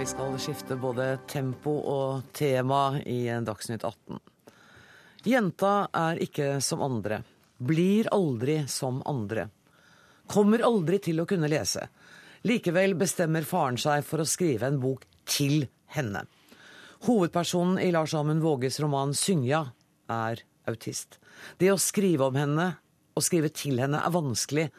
[0.00, 4.16] Vi skal skifte både tempo og tema i Dagsnytt 18.
[5.24, 7.20] Jenta er ikke som andre.
[7.60, 9.50] Blir aldri som andre.
[10.30, 11.88] Kommer aldri til å kunne lese.
[12.48, 16.24] Likevel bestemmer faren seg for å skrive en bok til henne.
[17.04, 19.72] Hovedpersonen i Lars Amund Våges roman 'Synja'
[20.08, 21.18] er autist.
[21.58, 22.76] Det å skrive om henne
[23.16, 24.70] og skrive til henne er vanskelig.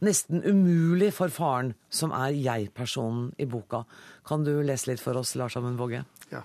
[0.00, 3.84] Nesten umulig for faren, som er jeg-personen i boka.
[4.24, 6.04] Kan du lese litt for oss, Lars Amund Våge?
[6.30, 6.42] Ja.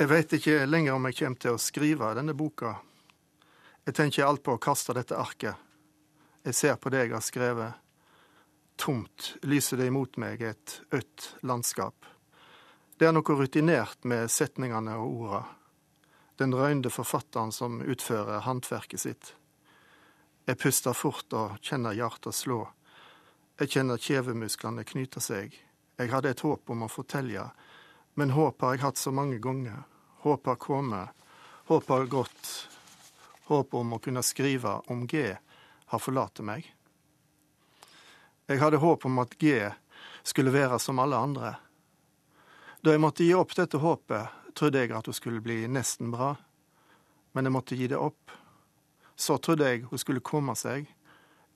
[0.00, 2.78] Jeg veit ikke lenger om jeg kommer til å skrive denne boka.
[3.84, 5.58] Jeg tenker alt på å kaste dette arket.
[6.48, 7.82] Jeg ser på det jeg har skrevet.
[8.80, 12.08] Tomt lyser det imot meg et ødt landskap.
[12.96, 15.42] Det er noe rutinert med setningene og orda.
[16.40, 19.34] Den røynde forfatteren som utfører håndverket sitt.
[20.48, 22.64] Jeg puster fort og kjenner hjertet slå.
[23.60, 25.52] Jeg kjenner kjevemusklene knyte seg.
[26.00, 27.50] Jeg hadde et håp om å fortelle,
[28.14, 29.84] men håp har jeg hatt så mange ganger.
[30.22, 31.10] Håp har kommet,
[31.70, 32.50] håp har gått.
[33.48, 35.24] Håp om å kunne skrive om G
[35.92, 36.68] har forlatt meg.
[38.46, 39.70] Jeg hadde håp om at G
[40.22, 41.54] skulle være som alle andre.
[42.82, 46.34] Da jeg måtte gi opp dette håpet, trodde jeg at hun skulle bli nesten bra.
[47.32, 48.32] Men jeg måtte gi det opp.
[49.16, 50.88] Så trodde jeg hun skulle komme seg.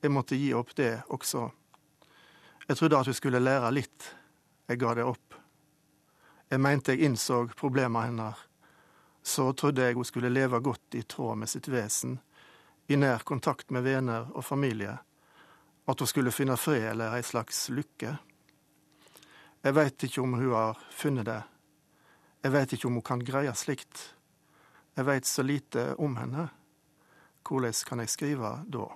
[0.00, 1.48] Jeg måtte gi opp det også.
[2.68, 4.12] Jeg trodde at hun skulle lære litt.
[4.70, 5.25] Jeg ga det opp.
[6.48, 8.42] Jeg mente jeg innså problemene hennes.
[9.22, 12.20] Så trodde jeg hun skulle leve godt i tråd med sitt vesen,
[12.86, 14.94] i nær kontakt med venner og familie.
[15.86, 18.12] At hun skulle finne fred eller ei slags lykke.
[19.66, 21.40] Jeg veit ikke om hun har funnet det.
[22.44, 24.12] Jeg veit ikke om hun kan greie slikt.
[24.94, 26.46] Jeg veit så lite om henne.
[27.42, 28.86] Hvordan kan jeg skrive da?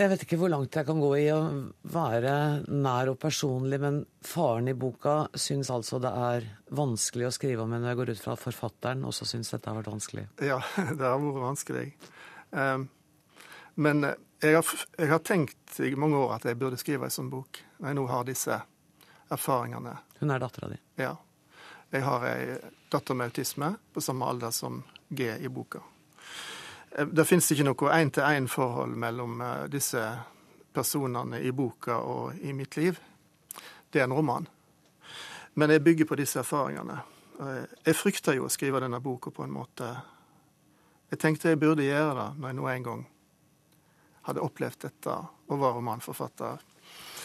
[0.00, 1.40] Jeg vet ikke hvor langt jeg kan gå i å
[1.92, 2.32] være
[2.72, 7.74] nær og personlig, men faren i boka syns altså det er vanskelig å skrive om
[7.74, 7.90] henne.
[7.90, 10.24] Jeg går ut fra at forfatteren også syns dette har vært vanskelig.
[10.40, 10.56] Ja,
[10.96, 11.84] det har vært vanskelig.
[12.48, 12.88] Um,
[13.76, 14.08] men
[14.40, 17.60] jeg har, jeg har, tenkt i mange år at jeg burde skrive en sånn bok,
[17.76, 18.56] når jeg nå har disse
[19.36, 19.98] erfaringene.
[20.22, 20.80] Hun er dattera di?
[21.02, 21.12] Ja.
[21.92, 22.56] Jeg har ei
[22.88, 24.80] datter med autisme på samme alder som
[25.12, 25.84] G i boka.
[26.90, 30.02] Det finnes ikke noe én-til-én-forhold mellom eh, disse
[30.74, 32.98] personene i boka og i mitt liv.
[33.90, 34.48] Det er en roman.
[35.54, 36.98] Men jeg bygger på disse erfaringene.
[37.40, 39.86] Eh, jeg frykter jo å skrive denne boka på en måte
[41.10, 43.00] Jeg tenkte jeg burde gjøre det når jeg nå en gang
[44.28, 45.14] hadde opplevd dette
[45.50, 46.54] og var romanforfatter.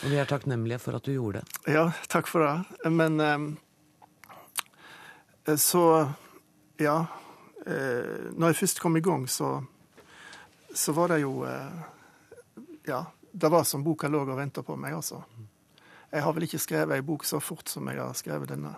[0.06, 1.48] Og vi er takknemlige for at du gjorde det.
[1.76, 2.56] Ja, takk for det.
[2.90, 3.38] Men eh,
[5.58, 6.10] så
[6.82, 7.08] Ja eh,
[7.66, 9.58] når jeg først kom i gang, så,
[10.74, 11.84] så var det jo eh,
[12.86, 15.24] Ja, det var som boka lå og venta på meg, altså.
[16.12, 18.76] Jeg har vel ikke skrevet ei bok så fort som jeg har skrevet denne.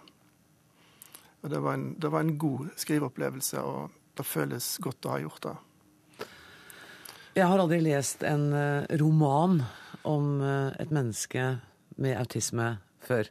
[1.43, 5.19] Og det var en, det var en god skriveopplevelse, og det føles godt å ha
[5.21, 5.55] gjort det.
[7.37, 9.59] Jeg har aldri lest en uh, roman
[10.07, 10.39] om
[10.79, 11.43] et menneske
[11.99, 13.27] med autisme før.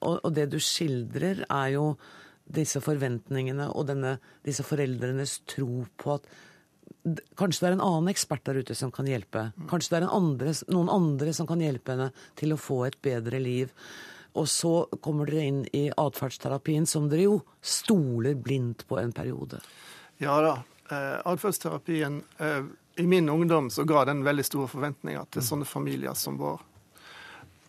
[0.00, 1.84] Og, det du skildrer, er jo
[2.54, 6.32] disse forventningene og denne, disse foreldrenes tro på at
[7.34, 9.48] Kanskje det er en annen ekspert der ute som kan hjelpe.
[9.70, 13.40] Kanskje det er andre, noen andre som kan hjelpe henne til å få et bedre
[13.42, 13.72] liv.
[14.38, 19.58] Og så kommer dere inn i atferdsterapien, som dere jo stoler blindt på en periode.
[20.22, 20.54] Ja da.
[20.92, 22.70] Eh, atferdsterapien eh,
[23.02, 26.62] I min ungdom så ga den veldig store forventninger til sånne familier som vår.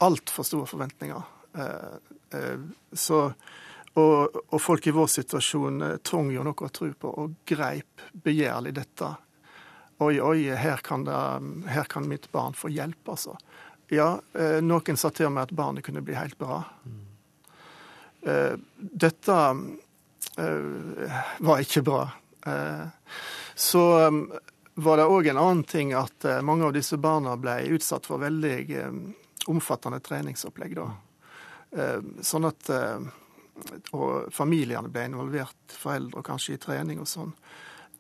[0.04, 1.30] Altfor store forventninger.
[1.58, 2.58] Eh,
[2.94, 3.26] så
[3.94, 8.02] og, og, folk i vår situasjon eh, trong jo noe å tro på, og greip
[8.26, 9.12] begjærlig dette.
[10.02, 11.20] Oi, oi, her kan, det,
[11.70, 13.38] her kan mitt barn få hjelp, altså.
[13.94, 16.64] Ja, eh, noen sa til meg at barnet kunne bli helt bra.
[18.26, 19.40] Eh, dette
[20.34, 22.00] var ikke bra.
[23.54, 23.82] Så
[24.74, 28.80] var det òg en annen ting at mange av disse barna ble utsatt for veldig
[29.52, 30.74] omfattende treningsopplegg.
[30.80, 30.88] da.
[32.24, 32.72] Sånn at
[33.94, 37.36] og familiene ble involvert, foreldre kanskje i trening og sånn.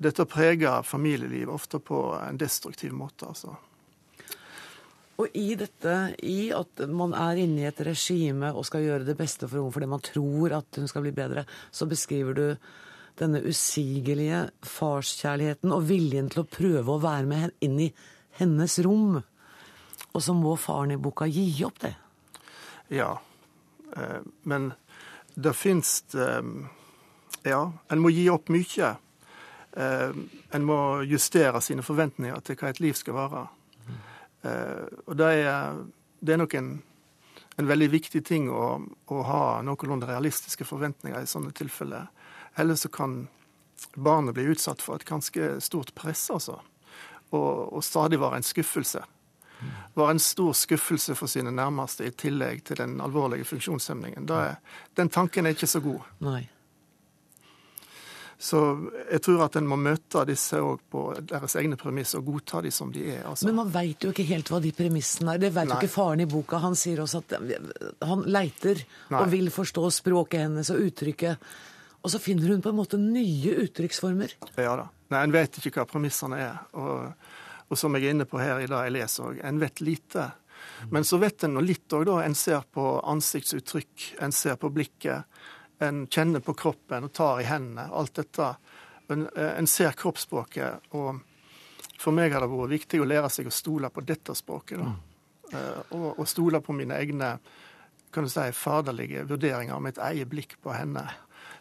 [0.04, 3.54] Dette preger familielivet ofte på en destruktiv måte, altså.
[5.22, 5.96] Og i dette,
[6.26, 9.76] i at man er inne i et regime og skal gjøre det beste for henne
[9.76, 12.48] fordi man tror at hun skal bli bedre, så beskriver du
[13.22, 17.92] denne usigelige farskjærligheten og viljen til å prøve å være med inn i
[18.40, 19.20] hennes rom.
[20.14, 21.94] Og så må faren i boka gi opp det.
[22.94, 23.14] Ja,
[23.96, 24.72] eh, men
[25.34, 26.44] det fins eh,
[27.44, 28.94] Ja, en må gi opp mye.
[29.74, 30.10] Eh,
[30.54, 30.80] en må
[31.10, 33.44] justere sine forventninger til hva et liv skal være.
[34.44, 35.80] Eh, og det er,
[36.20, 36.74] det er nok en,
[37.58, 38.68] en, veldig viktig ting å,
[39.08, 42.12] å, ha noenlunde realistiske forventninger i sånne tilfeller.
[42.60, 43.24] Ellers så kan
[43.96, 46.60] barnet bli utsatt for et ganske stort press, altså.
[47.34, 49.02] Og, og stadig være en skuffelse.
[49.96, 54.28] Være en stor skuffelse for sine nærmeste, i tillegg til den alvorlige funksjonshemningen.
[54.98, 56.02] den tanken er ikke så god.
[56.20, 56.50] Nei.
[58.44, 58.60] Så
[59.08, 62.72] jeg tror at en må møte disse òg på deres egne premisser og godta de
[62.76, 63.22] som de er.
[63.30, 63.48] Altså.
[63.48, 65.44] Men man veit jo ikke helt hva de premissene er.
[65.46, 66.60] Det veit jo ikke faren i boka.
[66.60, 67.38] Han sier også at
[68.04, 68.82] han leiter
[69.14, 69.22] Nei.
[69.22, 71.48] og vil forstå språket hennes og uttrykket.
[72.04, 74.36] Og så finner hun på en måte nye uttrykksformer.
[74.60, 74.90] Ja da.
[75.14, 76.60] Nei, En vet ikke hva premissene er.
[76.76, 77.14] Og,
[77.70, 80.30] og som jeg er inne på her i dag jeg leser òg, en vet lite.
[80.92, 82.22] Men så vet en litt òg, da.
[82.24, 85.30] En ser på ansiktsuttrykk, en ser på blikket.
[85.84, 87.90] En kjenner på kroppen og tar i hendene.
[87.92, 88.56] Alt dette.
[89.12, 90.94] En, eh, en ser kroppsspråket.
[90.96, 91.20] Og
[92.00, 94.80] for meg har det vært viktig å lære seg å stole på dette språket.
[94.80, 94.86] da.
[94.86, 95.02] Mm.
[95.94, 97.38] Og, og, stole på mine egne
[98.14, 101.04] kan du si, faderlige vurderinger mitt eget blikk på henne.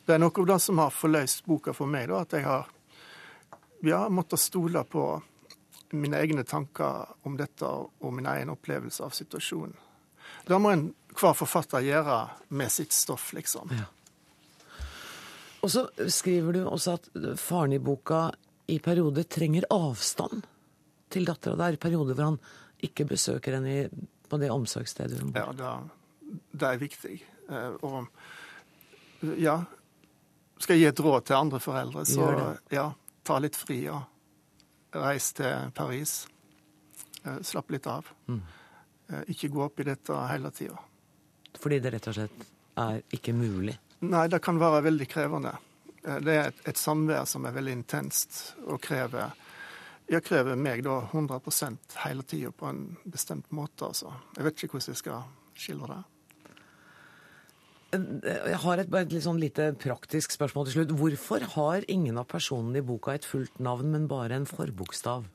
[0.06, 2.70] Det er noe av det som har forløst boka for meg, da, at jeg har
[3.84, 5.04] ja, måttet stole på
[5.92, 9.74] mine egne tanker om dette og min egen opplevelse av situasjonen.
[10.46, 10.86] Det må en,
[11.18, 12.18] hver forfatter gjøre
[12.56, 13.70] med sitt stoff, liksom.
[13.76, 13.88] Ja.
[15.62, 18.30] Og så skriver du også at faren i boka
[18.72, 20.42] i perioder trenger avstand
[21.12, 21.58] til dattera.
[21.58, 22.40] Det er perioder hvor han
[22.82, 23.86] ikke besøker henne
[24.28, 25.52] på det omsorgsstedet hun bor.
[25.52, 27.18] Ja, det, det er viktig.
[27.52, 29.60] Eh, og ja,
[30.58, 32.30] skal jeg gi et råd til andre foreldre, så
[32.72, 32.88] ja,
[33.26, 34.02] ta litt fri og
[34.94, 36.26] reis til Paris.
[37.24, 38.08] Eh, slapp litt av.
[38.28, 38.40] Mm.
[39.08, 40.78] Eh, ikke gå opp i dette hele tida.
[41.58, 42.48] Fordi det rett og slett
[42.82, 43.76] er ikke mulig?
[44.02, 45.54] Nei, det kan være veldig krevende.
[46.02, 49.32] Eh, det er et, et samvær som er veldig intenst og krever
[50.12, 53.86] jeg krever meg da 100% hele tida på en bestemt måte.
[53.86, 54.12] altså.
[54.36, 55.22] Jeg vet ikke hvordan jeg skal
[55.56, 56.11] skildre det.
[57.92, 60.96] Jeg har et, et litt sånn lite praktisk spørsmål til slutt.
[60.96, 65.28] Hvorfor har ingen av personene i boka et fullt navn, men bare en forbokstav?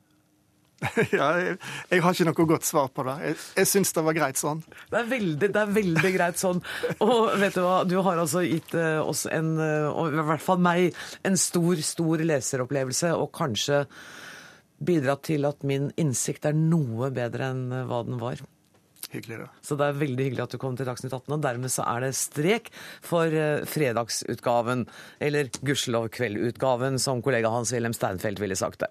[1.14, 1.56] Ja, jeg,
[1.90, 3.16] jeg, har ikke noe godt svar på det.
[3.26, 4.60] Jeg, jeg syns det var greit sånn.
[4.90, 6.62] Det er, veldig, det er veldig greit sånn.
[7.04, 10.44] Og vet du hva, du har altså gitt uh, oss en, uh, og i hvert
[10.44, 13.84] fall meg, en stor, stor leseropplevelse, og kanskje
[14.78, 18.42] bidratt til at min innsikt er noe bedre enn uh, hva den var.
[19.08, 19.46] Hyggelig, da.
[19.64, 21.32] Så det er veldig hyggelig at du kom til Dagsnytt 18.
[21.32, 22.68] Og dermed så er det strek
[23.04, 24.84] for uh, fredagsutgaven,
[25.24, 28.90] eller gudskjelov kveldutgaven, som kollega Hans-Wilhelm Steinfeld ville sagt det.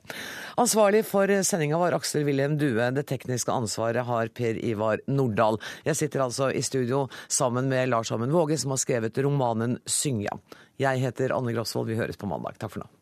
[0.58, 2.90] Ansvarlig for sendinga var Aksel Wilhelm Due.
[2.98, 5.62] Det tekniske ansvaret har Per Ivar Nordahl.
[5.86, 10.42] Jeg sitter altså i studio sammen med Lars Amund Våge, som har skrevet romanen 'Syngja'.
[10.82, 11.94] Jeg heter Anne Grosvold.
[11.94, 12.58] Vi høres på mandag.
[12.58, 12.97] Takk for nå.